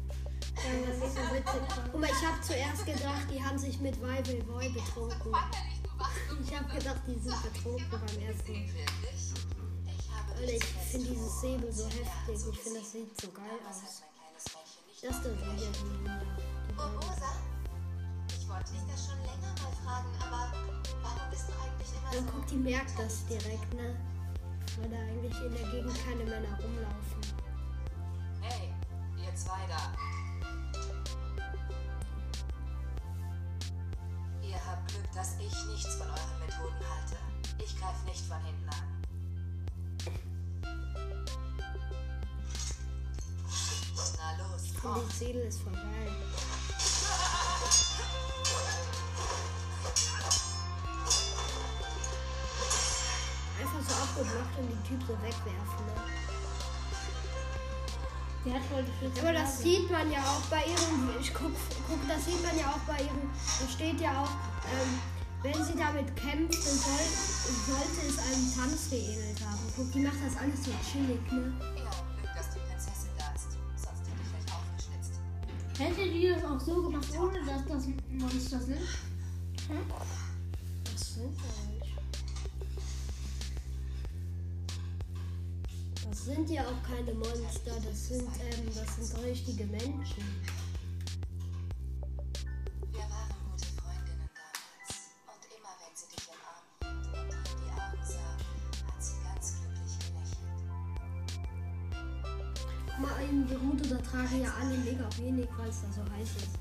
Ja, 0.56 0.86
das 0.86 1.08
ist 1.08 1.16
so 1.16 1.22
witzig. 1.34 1.62
Guck 1.92 2.00
mal, 2.00 2.10
ich 2.10 2.26
habe 2.26 2.40
zuerst 2.42 2.84
gedacht, 2.84 3.26
die 3.30 3.42
haben 3.42 3.58
sich 3.58 3.80
mit 3.80 4.00
Weibel 4.02 4.42
Boy 4.44 4.68
betrunken. 4.70 5.32
Ich 6.42 6.56
habe 6.56 6.74
gedacht, 6.74 7.00
die 7.06 7.18
sind 7.18 7.42
betrunken 7.42 7.90
beim 7.90 8.22
ersten 8.22 8.54
Alter, 10.38 10.52
ich 10.52 10.64
finde 10.64 11.08
dieses 11.08 11.40
Säbel 11.40 11.72
so 11.72 11.82
17 11.84 12.04
Jahren 12.04 12.26
heftig. 12.26 12.48
Ich 12.52 12.60
finde, 12.60 12.78
das 12.80 12.92
sieht 12.92 13.20
so 13.20 13.30
geil 13.32 13.58
aus. 13.68 14.02
Das 15.00 15.22
da 15.22 15.22
sind 15.22 15.40
ja 15.40 15.48
die 15.56 15.98
Lieder. 15.98 16.20
Die 16.68 16.74
Oh. 16.78 16.96
Rosa? 16.96 17.32
Ich 18.28 18.48
wollte 18.48 18.70
dich 18.72 18.82
das 18.90 19.06
schon 19.06 19.18
länger 19.18 19.52
mal 19.58 19.72
fragen, 19.84 20.12
aber 20.22 20.52
warum 21.02 21.30
bist 21.30 21.48
du 21.48 21.52
eigentlich 21.54 21.90
immer 21.90 22.10
Dann 22.12 22.24
so... 22.26 22.32
guck, 22.32 22.46
die 22.46 22.56
merkt 22.56 22.98
das 22.98 23.26
direkt, 23.26 23.74
ne? 23.74 23.96
Weil 24.78 24.90
da 24.90 24.96
eigentlich 24.96 25.34
in 25.42 25.52
der 25.54 25.70
Gegend 25.72 25.96
keine 26.04 26.24
Männer 26.24 26.56
rumlaufen. 26.62 27.20
Hey, 28.40 28.72
ihr 29.18 29.34
zwei 29.34 29.66
da. 29.68 29.92
Ihr 34.42 34.66
habt 34.66 34.88
Glück, 34.88 35.12
dass 35.14 35.34
ich 35.40 35.64
nichts 35.66 35.94
von 35.96 36.06
euren 36.08 36.38
Methoden 36.38 36.84
halte. 36.94 37.16
Ich 37.58 37.76
greife 37.78 38.04
nicht 38.06 38.24
von 38.24 38.40
hinten 38.44 38.68
an. 38.68 38.97
Komm. 44.80 45.02
die 45.10 45.16
Seele 45.16 45.40
ist 45.40 45.60
voll 45.60 45.72
geil. 45.72 46.12
Einfach 53.60 53.82
so 53.88 53.94
abgeblockt 54.02 54.58
und 54.58 54.70
den 54.70 54.84
Typ 54.84 55.00
so 55.06 55.14
wegwerfen, 55.14 55.86
ne? 55.86 55.92
Der 58.44 58.54
hat 58.54 58.62
voll 58.70 58.84
die 58.84 58.98
Flitze. 58.98 59.20
Aber 59.20 59.32
das 59.32 59.58
sieht 59.60 59.90
man 59.90 60.10
ja 60.12 60.20
auch 60.20 60.42
bei 60.48 60.64
ihrem. 60.64 61.10
Ich 61.20 61.34
guck, 61.34 61.52
guck, 61.88 62.08
das 62.08 62.24
sieht 62.24 62.42
man 62.42 62.56
ja 62.56 62.66
auch 62.70 62.80
bei 62.86 63.02
ihrem. 63.02 63.28
Da 63.60 63.68
steht 63.68 64.00
ja 64.00 64.22
auch, 64.22 64.30
ähm, 64.70 65.00
wenn 65.42 65.64
sie 65.64 65.76
damit 65.76 66.14
kämpft, 66.14 66.54
dann 66.54 66.78
soll, 66.78 67.04
sollte 67.66 68.06
es 68.06 68.18
einem 68.18 68.54
Tanz 68.54 68.90
geähnelt 68.90 69.40
haben. 69.44 69.58
Guck, 69.76 69.92
die 69.92 70.00
macht 70.00 70.18
das 70.24 70.40
alles 70.40 70.64
so 70.64 70.70
chillig, 70.86 71.20
ne? 71.32 71.52
Hätte 76.08 76.20
die 76.20 76.28
das 76.30 76.42
auch 76.42 76.58
so 76.58 76.82
gemacht, 76.84 77.06
ohne 77.20 77.38
dass 77.44 77.66
das 77.66 77.86
Monster 78.08 78.60
sind? 78.60 78.80
Was 80.94 81.14
sind 81.14 81.36
eigentlich? 81.36 81.94
Das 86.08 86.24
sind 86.24 86.48
ja 86.48 86.62
auch 86.62 86.82
keine 86.82 87.12
Monster, 87.12 87.72
das 87.86 88.08
sind, 88.08 88.22
ähm, 88.22 88.70
das 88.74 89.10
sind 89.10 89.22
richtige 89.22 89.66
Menschen. 89.66 90.24
Tragen 104.28 104.42
ja 104.42 104.52
alle 104.60 104.76
mega 104.78 105.08
wenig, 105.16 105.48
weil 105.56 105.68
es 105.68 105.80
da 105.80 105.88
so 105.92 106.02
heiß 106.12 106.28
ist. 106.36 106.58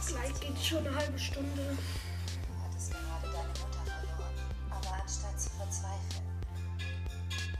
Es 0.00 0.06
Gleich 0.06 0.40
geht 0.40 0.64
schon 0.64 0.86
eine 0.86 0.96
halbe 0.96 1.18
Stunde. 1.18 1.50
Du 1.56 2.64
hattest 2.64 2.90
gerade 2.90 3.22
deine 3.22 3.48
Mutter 3.48 3.84
verloren. 3.84 4.34
Aber 4.70 5.02
anstatt 5.02 5.40
zu 5.40 5.50
verzweifeln, 5.50 6.26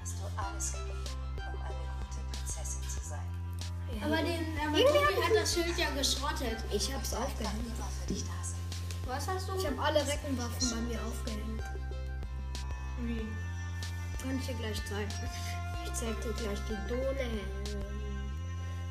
hast 0.00 0.14
du 0.18 0.24
alles 0.36 0.72
gegeben, 0.72 1.04
um 1.36 1.62
eine 1.62 1.82
gute 2.00 2.20
Prinzessin 2.32 2.82
zu 2.82 3.08
sein. 3.08 3.28
Aber 4.02 4.16
den, 4.16 4.58
aber 4.66 4.78
Irgendwie 4.78 5.16
hab 5.16 5.24
hat 5.24 5.36
das 5.36 5.54
Schild 5.54 5.78
ja 5.78 5.90
geschrottet. 5.90 6.58
Ich 6.72 6.92
hab's 6.92 7.14
aufgehängt. 7.14 7.66
immer 7.66 7.88
für 8.00 8.12
dich 8.12 8.24
da 8.24 8.44
sind. 8.44 8.58
Was 9.06 9.28
hast 9.28 9.48
du? 9.48 9.56
Ich 9.56 9.66
habe 9.66 9.80
alle 9.80 10.00
Reckenwaffen 10.00 10.70
bei 10.70 10.80
mir 10.82 11.00
aufgehängt. 11.06 11.62
Wie? 13.02 13.26
Kann 14.22 14.38
ich 14.38 14.46
dir 14.46 14.54
gleich 14.54 14.84
zeigen. 14.86 15.12
Ich 15.96 16.02
zeig 16.02 16.20
dir 16.20 16.32
gleich 16.34 16.58
die 16.68 16.88
Dohne. 16.90 17.30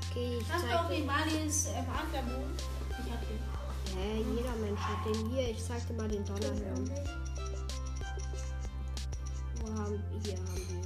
Okay, 0.09 0.39
ich 0.39 0.51
Hast 0.51 0.63
du 0.63 0.67
zeig 0.67 0.79
auch 0.79 0.89
dir. 0.89 0.95
den 0.95 1.03
ähm, 1.03 1.09
Adlerbogen? 1.11 2.55
Ich 2.89 3.11
hab 3.11 3.21
den. 3.21 3.39
Hä, 3.95 4.25
jeder 4.35 4.55
Mensch 4.55 4.79
hat 4.79 5.05
den 5.05 5.29
hier. 5.29 5.49
Ich 5.51 5.63
zeig 5.63 5.87
dir 5.87 5.93
mal 5.93 6.07
den 6.07 6.25
Donnerhirn. 6.25 6.89
Wo 9.61 9.67
haben 9.79 10.03
hier 10.23 10.33
haben 10.33 10.65
wir. 10.67 10.81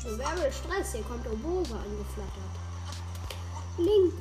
So, 0.00 0.16
wer 0.16 0.36
will 0.36 0.52
Stress? 0.52 0.92
Hier 0.92 1.02
kommt 1.02 1.26
Obose 1.26 1.74
angeflattert. 1.74 2.54
Link, 3.78 4.14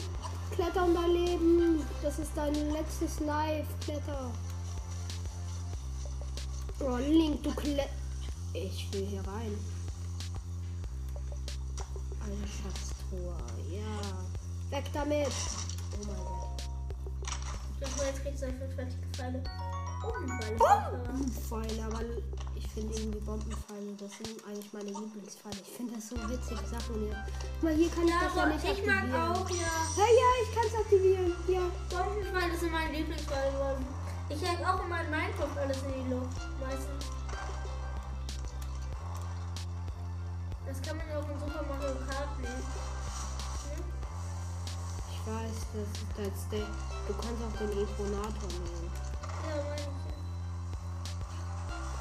kletter 0.56 0.86
um 0.86 0.96
dein 0.96 1.12
Leben. 1.12 1.86
Das 2.02 2.18
ist 2.18 2.32
dein 2.34 2.56
letztes 2.72 3.20
Live. 3.20 3.68
Kletter. 3.82 4.32
Oh, 6.80 6.98
Link, 6.98 7.44
du 7.44 7.54
kletter. 7.54 7.88
Ich 8.54 8.92
will 8.92 9.06
hier 9.06 9.22
rein. 9.28 9.56
Eine 12.24 12.48
Schatztruhe. 12.48 13.36
Ja. 13.70 14.76
Weg 14.78 14.86
damit. 14.94 15.28
Oh 15.94 16.06
mein 16.08 16.18
Gott. 16.18 16.62
Ich 17.74 17.88
glaube, 17.88 18.06
jetzt 18.10 18.22
kriegst 18.24 18.44
du 18.44 18.48
45 18.48 19.00
Pfeile. 19.14 19.44
Bombenpfeile. 20.02 20.58
Bombenpfeile, 20.58 21.84
aber 21.86 22.02
ich 22.56 22.68
finde 22.68 22.94
irgendwie 22.94 23.20
Bombenpfeile, 23.20 23.94
das 24.00 24.12
sind 24.18 24.38
eigentlich 24.48 24.72
meine 24.74 24.90
Lieblingspfeile. 24.90 25.58
Ich 25.62 25.74
finde 25.78 25.94
das 25.96 26.10
so 26.10 26.16
witzige 26.30 26.66
Sachen 26.68 26.96
hier. 27.02 27.18
Guck 27.60 27.64
mal, 27.64 27.74
hier 27.74 27.90
kann 27.90 28.04
ich 28.06 28.10
Ja, 28.10 28.20
das 28.26 28.36
ja 28.36 28.46
nicht 28.46 28.66
ich 28.66 28.86
mag 28.86 28.96
aktivieren. 28.98 29.32
auch, 29.32 29.50
ja. 29.50 29.74
Ja, 29.98 30.08
ja, 30.22 30.30
ich 30.44 30.56
kann 30.56 30.66
es 30.68 30.76
aktivieren. 30.76 31.34
Ja. 31.48 31.62
Bombenpfeile 31.90 32.58
sind 32.58 32.72
meine 32.72 32.98
Lieblingspfeile 32.98 33.52
geworden. 33.52 33.86
Ich 34.30 34.42
jag 34.42 34.58
auch 34.66 34.84
immer 34.86 35.02
in 35.02 35.10
Minecraft 35.12 35.58
alles 35.60 35.78
in 35.84 35.92
die 36.06 36.14
Luft. 36.14 36.38
Meistens. 36.62 37.21
Das 40.72 40.82
kann 40.88 40.96
man 40.96 41.06
ja 41.10 41.20
auch 41.20 41.28
in 41.28 41.38
Super 41.38 41.64
Mario 41.68 41.96
Kart 42.08 42.40
nehmen. 42.40 42.64
Hm? 43.68 43.84
Ich 45.12 45.20
weiß, 45.28 45.68
das 45.76 45.84
ist 45.84 46.16
jetzt 46.16 46.48
der. 46.48 46.64
Du 47.08 47.14
kannst 47.20 47.44
auch 47.44 47.52
den 47.60 47.76
Etronator 47.76 48.48
nehmen. 48.56 48.88
Ja, 49.52 49.60
meine 49.68 49.84
ich. 49.84 49.92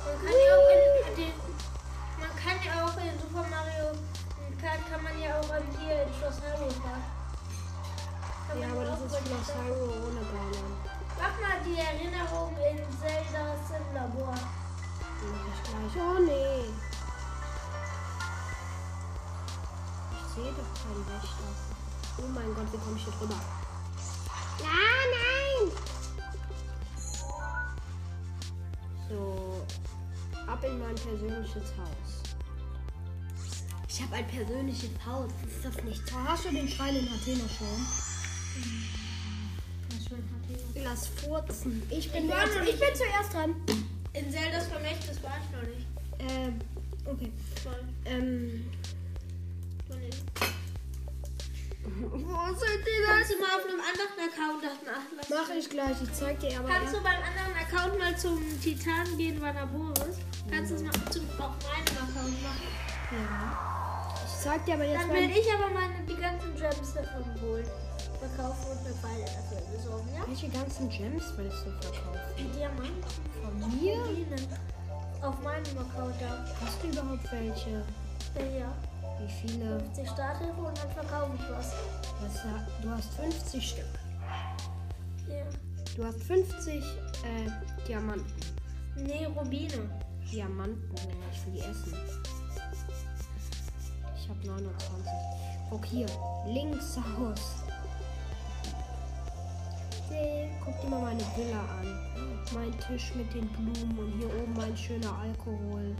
Man 0.06 0.22
kann 0.22 0.38
ja 0.38 0.54
auch 0.54 0.70
in 0.70 1.18
den, 1.18 1.34
man 2.22 2.30
kann 2.38 2.58
ja 2.62 2.86
auch 2.86 2.94
in 2.94 3.18
Super 3.18 3.42
Mario 3.50 3.90
Kart 4.62 4.86
kann 4.86 5.02
man 5.02 5.18
ja 5.18 5.34
auch 5.40 5.50
an 5.50 5.66
hier 5.74 6.06
in 6.06 6.14
Schloss 6.14 6.38
Hyrule 6.38 6.70
fahren. 6.70 7.02
Ja, 8.54 8.70
aber 8.70 8.84
das 8.84 9.00
ist 9.02 9.18
Schloss 9.26 9.50
Hyrule 9.50 9.98
ohne 9.98 10.22
Ballern. 10.30 10.78
Mach 11.18 11.34
mal 11.42 11.58
die 11.66 11.74
Erinnerung 11.74 12.54
in 12.54 12.78
Zeldas 13.02 13.66
im 13.74 13.94
Labor. 13.98 14.38
Mach 15.26 15.46
ich 15.50 15.60
gleich. 15.66 16.06
Oh 16.06 16.22
nee. 16.22 16.89
Ich 20.42 20.56
doch 20.56 20.72
keinen 20.82 21.04
Wächter. 21.06 21.48
Oh 22.18 22.28
mein 22.34 22.54
Gott, 22.54 22.72
wie 22.72 22.78
komme 22.78 22.96
ich 22.96 23.04
hier 23.04 23.12
drüber? 23.12 23.34
Ah, 24.62 25.04
nein! 25.12 25.72
So, 29.08 29.66
ab 30.46 30.64
in 30.64 30.78
mein 30.78 30.94
persönliches 30.94 31.72
Haus. 31.76 32.22
Ich 33.88 34.00
habe 34.02 34.14
ein 34.14 34.28
persönliches 34.28 34.90
Haus. 35.04 35.30
Ist 35.46 35.64
das 35.64 35.84
nicht 35.84 36.08
toll? 36.08 36.22
Hast 36.26 36.44
du 36.46 36.50
den 36.50 36.68
Schrein 36.68 36.96
in 36.96 37.08
Athena 37.08 37.44
schon? 37.48 37.86
Lass 40.82 41.08
furzen. 41.08 41.82
Ich 41.90 42.10
bin, 42.10 42.28
war 42.28 42.46
noch 42.46 42.62
ich 42.62 42.78
bin 42.80 42.88
zuerst 42.94 43.34
dran. 43.34 43.54
In 44.14 44.30
Zeldas 44.30 44.68
Vermächtnis 44.68 45.22
war 45.22 45.36
ich 45.36 45.50
noch 45.54 45.62
nicht. 45.68 45.86
Ähm, 46.18 46.58
okay. 47.04 47.30
Voll. 47.62 47.84
Ähm, 48.06 48.70
wo 52.10 52.54
sind 52.54 52.82
die 52.84 53.04
Kannst 53.06 53.30
du 53.30 53.38
mal 53.38 53.54
auf 53.56 53.64
einem 53.66 53.80
anderen 53.80 54.16
Account 54.26 54.64
das 54.64 54.78
nachlassen? 54.82 55.30
Mach 55.30 55.50
ich 55.54 55.70
gleich. 55.70 55.96
Ich 56.02 56.12
zeig 56.12 56.40
dir 56.40 56.58
aber. 56.58 56.68
Kannst 56.68 56.94
du 56.94 56.98
beim 57.02 57.22
anderen 57.22 57.54
Account 57.54 57.98
mal 57.98 58.16
zum 58.16 58.38
Titan 58.60 59.16
gehen, 59.16 59.40
Vanaboris? 59.40 60.18
Kannst 60.50 60.70
du 60.72 60.74
es 60.76 60.82
mal 60.82 60.92
zum, 61.10 61.24
auf 61.38 61.54
meinem 61.62 61.96
Account 62.02 62.42
machen? 62.42 62.68
Ja. 63.12 64.14
Ich 64.26 64.44
zeig 64.44 64.64
dir 64.64 64.74
aber 64.74 64.84
jetzt 64.84 65.02
Dann 65.02 65.12
will 65.12 65.30
ich 65.30 65.52
aber 65.52 65.68
meine, 65.70 65.94
die 66.08 66.16
ganzen 66.16 66.54
Gems 66.56 66.94
davon 66.94 67.24
holen. 67.42 67.66
Verkaufen 68.18 68.66
und 68.70 68.78
eine 68.84 68.94
Pfeile 68.94 69.24
dafür 69.24 69.62
besorgen, 69.76 70.08
ja? 70.14 70.26
Welche 70.26 70.48
ganzen 70.48 70.88
Gems 70.90 71.24
willst 71.36 71.64
du 71.64 71.70
verkaufen? 71.80 72.20
Die 72.36 72.48
Diamanten. 72.58 73.04
Von 73.42 73.80
mir? 73.80 73.96
Auf 75.22 75.40
meinem 75.42 75.78
Account 75.78 76.14
da. 76.20 76.44
Hast 76.64 76.82
du 76.82 76.88
überhaupt 76.88 77.30
welche? 77.32 77.84
Äh, 78.36 78.60
Ja. 78.60 78.72
Wie 79.20 79.28
viele? 79.28 79.78
50 79.80 80.08
Starthilfe 80.08 80.60
und 80.60 80.78
dann 80.78 80.90
verkaufe 80.90 81.32
ich 81.34 81.50
was. 81.50 81.74
Was, 82.20 82.42
du 82.82 82.90
hast 82.90 83.12
50 83.14 83.70
Stück. 83.70 83.84
Ja. 85.28 85.44
Du 85.96 86.04
hast 86.04 86.22
50 86.22 86.74
äh, 86.74 86.86
Diamanten. 87.86 88.32
Nee, 88.96 89.26
Rubine. 89.26 89.90
Diamanten, 90.30 90.94
ich 91.32 91.46
will 91.46 91.52
die 91.54 91.60
essen. 91.60 91.94
Ich 94.16 94.28
habe 94.28 94.46
29. 94.46 95.12
Guck 95.68 95.84
hier, 95.84 96.06
links 96.46 96.96
Haus. 96.96 97.64
Hey, 100.08 100.50
Guck 100.64 100.80
dir 100.82 100.88
mal 100.88 101.00
meine 101.00 101.20
Villa 101.36 101.60
an. 101.80 101.98
Mein 102.54 102.78
Tisch 102.80 103.14
mit 103.14 103.32
den 103.34 103.48
Blumen 103.48 103.98
und 103.98 104.12
hier 104.18 104.28
oben 104.28 104.52
mein 104.56 104.76
schöner 104.76 105.12
Alkohol. 105.18 105.96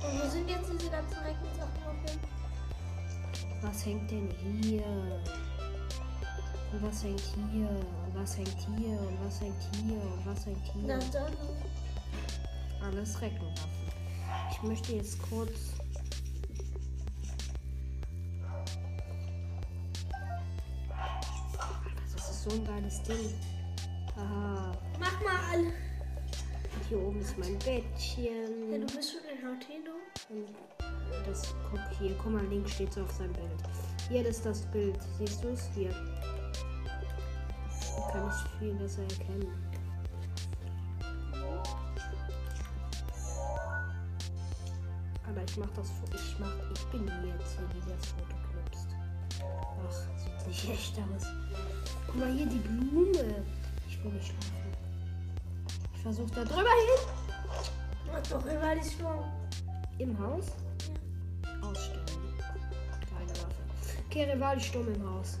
Und 0.00 0.22
wo 0.22 0.28
sind 0.28 0.48
jetzt 0.48 0.70
diese 0.72 0.90
ganzen 0.90 1.18
dem? 1.24 1.81
Was 3.62 3.86
hängt 3.86 4.10
denn 4.10 4.30
hier? 4.62 4.84
Und 6.72 6.82
was 6.82 7.04
hängt 7.04 7.20
hier? 7.20 7.68
Und 7.68 8.14
was 8.14 8.36
hängt 8.36 8.58
hier? 8.76 8.98
Und 9.00 9.24
was 9.24 9.40
hängt 9.40 9.62
hier? 9.74 10.00
Und 10.00 10.26
was 10.26 10.46
hängt 10.46 10.64
hier? 10.72 10.88
Da, 10.88 10.98
da. 11.12 11.26
Alles 12.86 13.20
Reckenwaffen. 13.20 13.70
Ich 14.50 14.62
möchte 14.62 14.92
jetzt 14.94 15.20
kurz. 15.22 15.74
Das 22.14 22.30
ist 22.30 22.42
so 22.42 22.50
ein 22.50 22.64
geiles 22.64 23.02
Ding. 23.02 23.34
Aha. 24.16 24.72
Mach 24.98 25.20
mal 25.22 25.40
alle. 25.52 25.72
Hier 26.88 26.98
oben 27.00 27.20
ist 27.20 27.38
mein 27.38 27.52
Ja, 27.52 27.58
Bettchen. 27.58 28.70
du 28.70 28.96
bist 28.96 29.12
schon 29.12 29.20
in 29.30 29.48
Nintendo. 29.50 29.92
Und 30.30 31.26
das, 31.26 31.54
guck 31.70 31.80
hier, 31.98 32.14
guck 32.22 32.32
mal, 32.32 32.44
links 32.46 32.72
steht 32.72 32.90
es 32.90 32.98
auf 32.98 33.10
seinem 33.12 33.32
Bild. 33.32 33.62
Hier 34.08 34.26
ist 34.26 34.44
das 34.44 34.62
Bild. 34.72 34.98
Siehst 35.18 35.42
du 35.42 35.48
es? 35.48 35.68
Hier. 35.74 35.90
Kann 38.10 38.28
ich 38.28 38.58
viel 38.58 38.74
besser 38.74 39.02
erkennen. 39.02 39.52
Aber 45.28 45.42
ich 45.46 45.56
mach 45.56 45.70
das. 45.70 45.90
Ich 46.14 46.38
mach. 46.38 46.52
Ich 46.74 46.84
bin 46.86 47.06
jetzt 47.06 47.56
hier, 47.56 47.68
die 47.74 47.90
das 47.90 48.06
Foto 48.08 48.36
knipst. 48.50 48.88
Ach, 49.40 49.92
sieht 50.18 50.46
nicht 50.48 50.68
echt 50.70 50.96
aus. 50.98 51.26
Guck 52.06 52.16
mal 52.16 52.32
hier 52.32 52.46
die 52.46 52.58
Blume. 52.58 53.44
Ich 53.88 54.02
will 54.04 54.12
nicht 54.12 54.26
schlafen. 54.26 54.61
Ich 56.02 56.04
versuche 56.04 56.34
da 56.34 56.42
drüber 56.42 56.62
hin. 56.62 57.06
Mach 58.10 58.26
doch 58.26 58.44
immer 58.44 58.74
die 58.74 58.90
Sturm. 58.90 59.22
Im 59.98 60.18
Haus? 60.18 60.46
Ausstellen. 61.62 62.04
Keine 63.08 63.30
Waffe. 63.30 63.62
Okay, 64.08 64.24
Rivali 64.24 64.60
Sturm 64.60 64.92
im 64.92 65.08
Haus. 65.08 65.38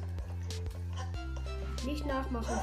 Nicht 1.84 2.06
nachmachen. 2.06 2.60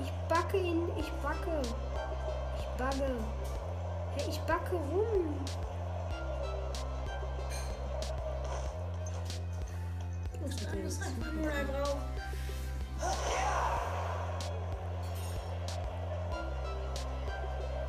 Ich 0.00 0.10
backe 0.26 0.56
ihn. 0.56 0.88
Ich 0.98 1.10
backe. 1.22 1.60
Ich 2.58 2.78
backe. 2.78 3.18
Hey, 4.14 4.30
ich 4.30 4.40
backe 4.40 4.74
rum. 4.74 5.44
Einfach 10.42 11.32
nur 11.34 11.50
da 11.50 11.82
drauf. 11.82 11.96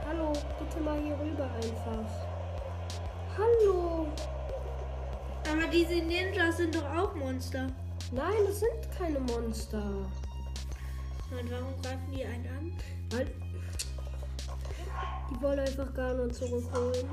Hallo, 0.08 0.32
bitte 0.58 0.82
mal 0.82 0.98
hier 1.02 1.20
rüber 1.20 1.50
einfach. 1.56 2.10
Hallo. 3.38 4.08
Aber 5.52 5.68
diese 5.70 5.96
Ninjas 5.96 6.56
sind 6.56 6.76
doch 6.76 6.90
auch 6.96 7.14
Monster. 7.14 7.68
Nein, 8.14 8.38
das 8.46 8.62
sind 8.62 8.90
keine 8.98 9.20
Monster. 9.20 9.84
Und 11.30 11.52
warum 11.52 11.82
greifen 11.82 12.10
die 12.16 12.24
einen 12.24 12.48
an? 12.48 12.74
Weil 13.10 13.26
die 15.30 15.42
wollen 15.42 15.60
einfach 15.60 15.94
gar 15.94 16.14
nur 16.14 16.32
zurückholen. 16.32 17.10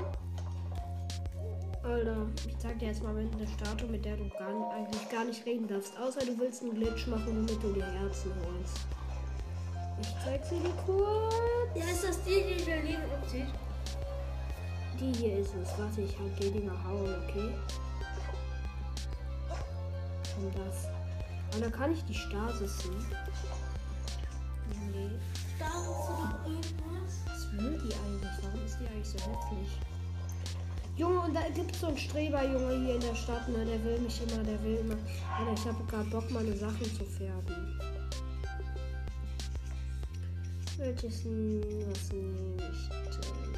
Alter, 1.83 2.27
ich 2.47 2.57
zeig 2.59 2.79
dir 2.79 2.87
jetzt 2.87 3.03
mal 3.03 3.13
mit 3.13 3.35
einer 3.35 3.47
Statue, 3.47 3.89
mit 3.89 4.05
der 4.05 4.15
du 4.15 4.29
gar, 4.29 4.71
eigentlich 4.71 5.09
gar 5.09 5.25
nicht 5.25 5.45
reden 5.45 5.67
darfst. 5.67 5.99
Außer 5.99 6.21
du 6.25 6.39
willst 6.39 6.61
einen 6.61 6.75
Glitch 6.75 7.07
machen, 7.07 7.27
womit 7.27 7.61
du 7.61 7.73
dir 7.73 7.85
Herzen 7.85 8.31
holst. 8.45 8.87
Ich 10.01 10.13
zeig 10.23 10.45
sie 10.45 10.59
dir 10.59 10.73
kurz. 10.85 11.33
Ja, 11.75 11.85
ist 11.85 12.03
das 12.03 12.23
die, 12.23 12.43
die 12.43 12.59
in 12.59 12.65
Berlin 12.65 12.97
umzieht? 13.21 13.47
Die 14.99 15.11
hier 15.13 15.39
ist 15.39 15.53
es. 15.61 15.77
Warte, 15.77 16.01
ich 16.01 16.17
hab 16.17 16.39
die 16.39 16.51
Dinger 16.51 16.83
hauen, 16.83 17.15
okay? 17.23 17.53
Und 20.37 20.53
das. 20.55 20.87
Aber 21.51 21.65
da 21.65 21.69
kann 21.69 21.93
ich 21.93 22.03
die 22.05 22.13
Stasis 22.13 22.79
sehen. 22.79 23.05
Nee. 24.91 25.05
Ist 25.05 25.59
doch 25.59 26.45
irgendwas. 26.45 27.13
Was 27.27 27.51
will 27.53 27.79
die 27.79 27.93
eigentlich? 27.93 28.31
Warum 28.43 28.65
ist 28.65 28.77
die 28.79 28.87
eigentlich 28.87 29.07
so 29.07 29.17
hässlich? 29.17 29.79
Junge, 30.97 31.19
und 31.19 31.33
da 31.33 31.41
gibt 31.53 31.73
es 31.73 31.81
so 31.81 31.87
einen 31.87 31.97
Streber, 31.97 32.43
Junge, 32.43 32.85
hier 32.85 32.95
in 32.95 33.01
der 33.01 33.15
Stadt, 33.15 33.47
ne? 33.49 33.65
Der 33.65 33.83
will 33.83 33.99
mich 33.99 34.21
immer, 34.21 34.43
der 34.43 34.61
will 34.63 34.77
immer. 34.77 34.95
Alter, 35.37 35.53
ich 35.53 35.65
habe 35.65 35.83
gerade 35.85 36.09
Bock, 36.09 36.31
meine 36.31 36.55
Sachen 36.55 36.85
zu 36.85 37.03
färben. 37.03 37.79
Welches, 40.77 41.23
was 41.23 42.11
nehme 42.11 42.57
ich 42.57 42.89
denn? 42.89 43.55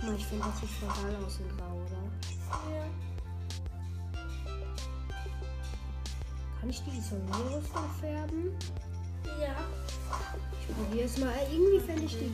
Oh, 0.00 0.12
ich 0.16 0.24
finde, 0.26 0.44
das 0.46 0.60
sieht 0.60 0.70
voll 0.70 0.88
geil 0.88 1.16
aus 1.24 1.38
in 1.38 1.48
Grau, 1.56 1.74
oder? 1.74 2.02
Ja. 2.74 2.86
Kann 6.60 6.70
ich 6.70 6.82
die 6.82 6.98
Isolierrüstung 6.98 7.90
färben? 8.00 8.52
Ja. 9.38 9.56
Ich 10.60 10.74
probiere 10.74 11.04
es 11.04 11.18
mal. 11.18 11.32
Äh, 11.34 11.52
Irgendwie 11.52 11.80
fände 11.80 12.04
ich 12.04 12.16
die. 12.18 12.32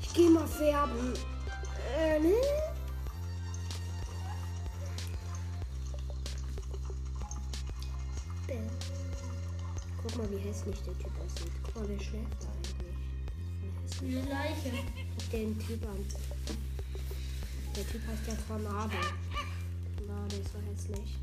Ich 0.00 0.14
gehe 0.14 0.30
mal 0.30 0.46
färben. 0.46 1.12
Äh, 1.98 2.20
ne? 2.20 2.34
Bäm. 8.54 8.70
Guck 10.02 10.16
mal, 10.16 10.30
wie 10.30 10.38
hässlich 10.38 10.80
der 10.82 10.94
Typ 10.98 11.12
aussieht. 11.18 11.52
Guck 11.64 11.74
mal, 11.76 11.88
wer 11.88 11.98
schläft 11.98 12.42
da 12.42 12.48
eigentlich? 12.48 14.18
Eine 14.18 14.28
Leiche. 14.28 14.70
Guck 15.16 15.30
den 15.30 15.58
Typ 15.58 15.82
an. 15.84 16.06
Der 17.76 17.86
Typ 17.88 18.00
heißt 18.06 18.28
ja 18.28 18.34
Tornado. 18.46 18.96
Na, 20.06 20.28
der 20.28 20.38
ist 20.38 20.52
so 20.52 20.58
hässlich. 20.60 21.16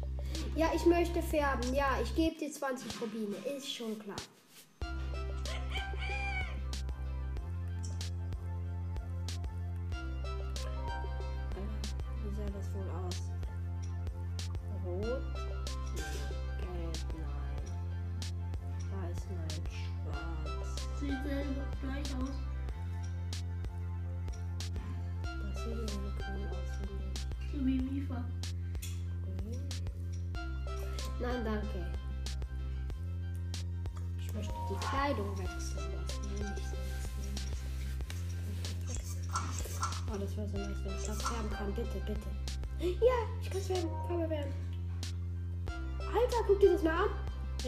Ja, 0.55 0.71
ich 0.75 0.85
möchte 0.85 1.21
färben. 1.21 1.73
Ja, 1.73 1.99
ich 2.03 2.13
gebe 2.15 2.37
dir 2.37 2.51
20 2.51 3.01
Rubine. 3.01 3.35
Ist 3.55 3.73
schon 3.73 3.97
klar. 3.99 4.17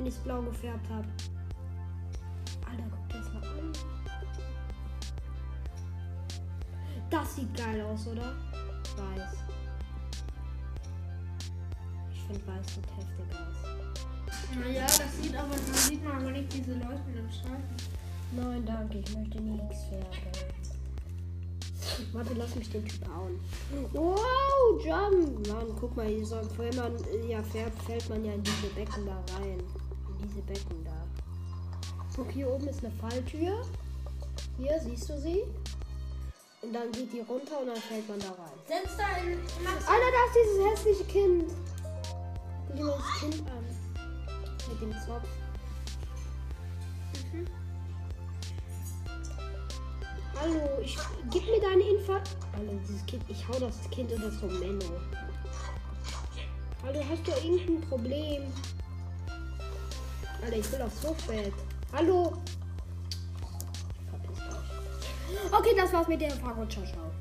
Wenn 0.04 0.12
ich 0.12 0.20
blau 0.20 0.42
gefärbt 0.42 0.90
habe. 0.90 1.08
Alter, 2.70 2.84
guck 2.92 3.10
das 3.10 3.34
mal 3.34 3.44
an. 3.58 3.72
Das 7.10 7.36
sieht 7.36 7.56
geil 7.56 7.82
aus, 7.82 8.08
oder? 8.08 8.36
Weiß. 8.98 9.34
Ich 12.12 12.22
finde 12.24 12.48
weiß 12.48 12.76
sieht 12.76 12.88
heftig 12.98 13.38
aus. 13.40 14.58
Naja, 14.60 14.86
das 14.86 15.22
sieht 15.22 15.36
aber, 15.36 15.56
da 15.56 15.74
sieht 15.74 16.04
man 16.04 16.22
aber 16.22 16.32
nicht 16.32 16.52
diese 16.52 16.74
leuchtenden 16.74 17.32
Streifen. 17.32 17.76
Nein, 18.36 18.66
danke, 18.66 18.98
ich 18.98 19.16
möchte 19.16 19.42
nichts 19.42 19.86
färben. 19.86 20.63
Warte, 22.14 22.34
lass 22.36 22.56
mich 22.56 22.70
den 22.70 22.86
Typ 22.86 23.08
hauen. 23.08 23.40
Wow, 23.94 24.84
Jump! 24.84 25.48
Mann, 25.48 25.76
guck 25.80 25.96
mal, 25.96 26.08
hier 26.08 26.26
soll, 26.26 26.48
wenn 26.58 26.76
man 26.76 26.94
ja 27.28 27.42
färbt, 27.44 27.82
fällt 27.84 28.10
man 28.10 28.24
ja 28.24 28.34
in 28.34 28.44
diese 28.44 28.68
Becken 28.76 29.06
da 29.06 29.24
rein. 29.36 29.60
In 29.60 30.28
diese 30.28 30.42
Becken 30.42 30.84
da. 30.84 31.08
Guck, 32.16 32.32
hier 32.32 32.50
oben 32.50 32.68
ist 32.68 32.84
eine 32.84 32.94
Falltür. 32.94 33.62
Hier, 34.58 34.80
siehst 34.80 35.10
du 35.10 35.20
sie? 35.20 35.44
Und 36.62 36.74
dann 36.74 36.92
geht 36.92 37.12
die 37.12 37.20
runter 37.22 37.60
und 37.60 37.68
dann 37.68 37.76
fällt 37.78 38.08
man 38.08 38.20
da 38.20 38.30
rein. 38.30 38.58
Setz 38.68 38.96
da 38.98 39.18
in. 39.22 39.40
Alter, 39.68 40.12
da 40.12 40.26
ist 40.28 40.36
dieses 40.40 40.66
hässliche 40.66 41.04
Kind. 41.06 41.52
Guck 42.68 42.76
dir 42.78 42.86
mal 42.86 42.98
das 42.98 43.20
Kind 43.20 43.50
an. 43.50 43.66
Mit 44.70 44.82
dem 44.82 44.92
Zopf. 45.06 45.28
Hallo, 50.44 50.82
ich 50.84 50.98
gib 51.32 51.46
mir 51.46 51.62
deine 51.62 51.82
Info. 51.82 52.12
Alter, 52.12 52.74
dieses 52.86 53.06
Kind, 53.06 53.24
ich 53.30 53.48
hau 53.48 53.58
das 53.60 53.90
Kind 53.92 54.12
in 54.12 54.22
das 54.22 54.42
Menno. 54.42 55.00
Hallo, 56.84 57.00
hast 57.10 57.26
du 57.26 57.32
irgendein 57.48 57.80
Problem? 57.88 58.44
Alter, 60.44 60.58
ich 60.58 60.70
will 60.70 60.82
aufs 60.82 61.02
Hochbett. 61.02 61.54
Hallo. 61.94 62.34
Okay, 65.50 65.76
das 65.78 65.94
war's 65.94 66.10
mit 66.10 66.20
der 66.20 66.32
Frage. 66.32 66.68
Ciao, 66.68 66.86
ciao. 66.88 67.12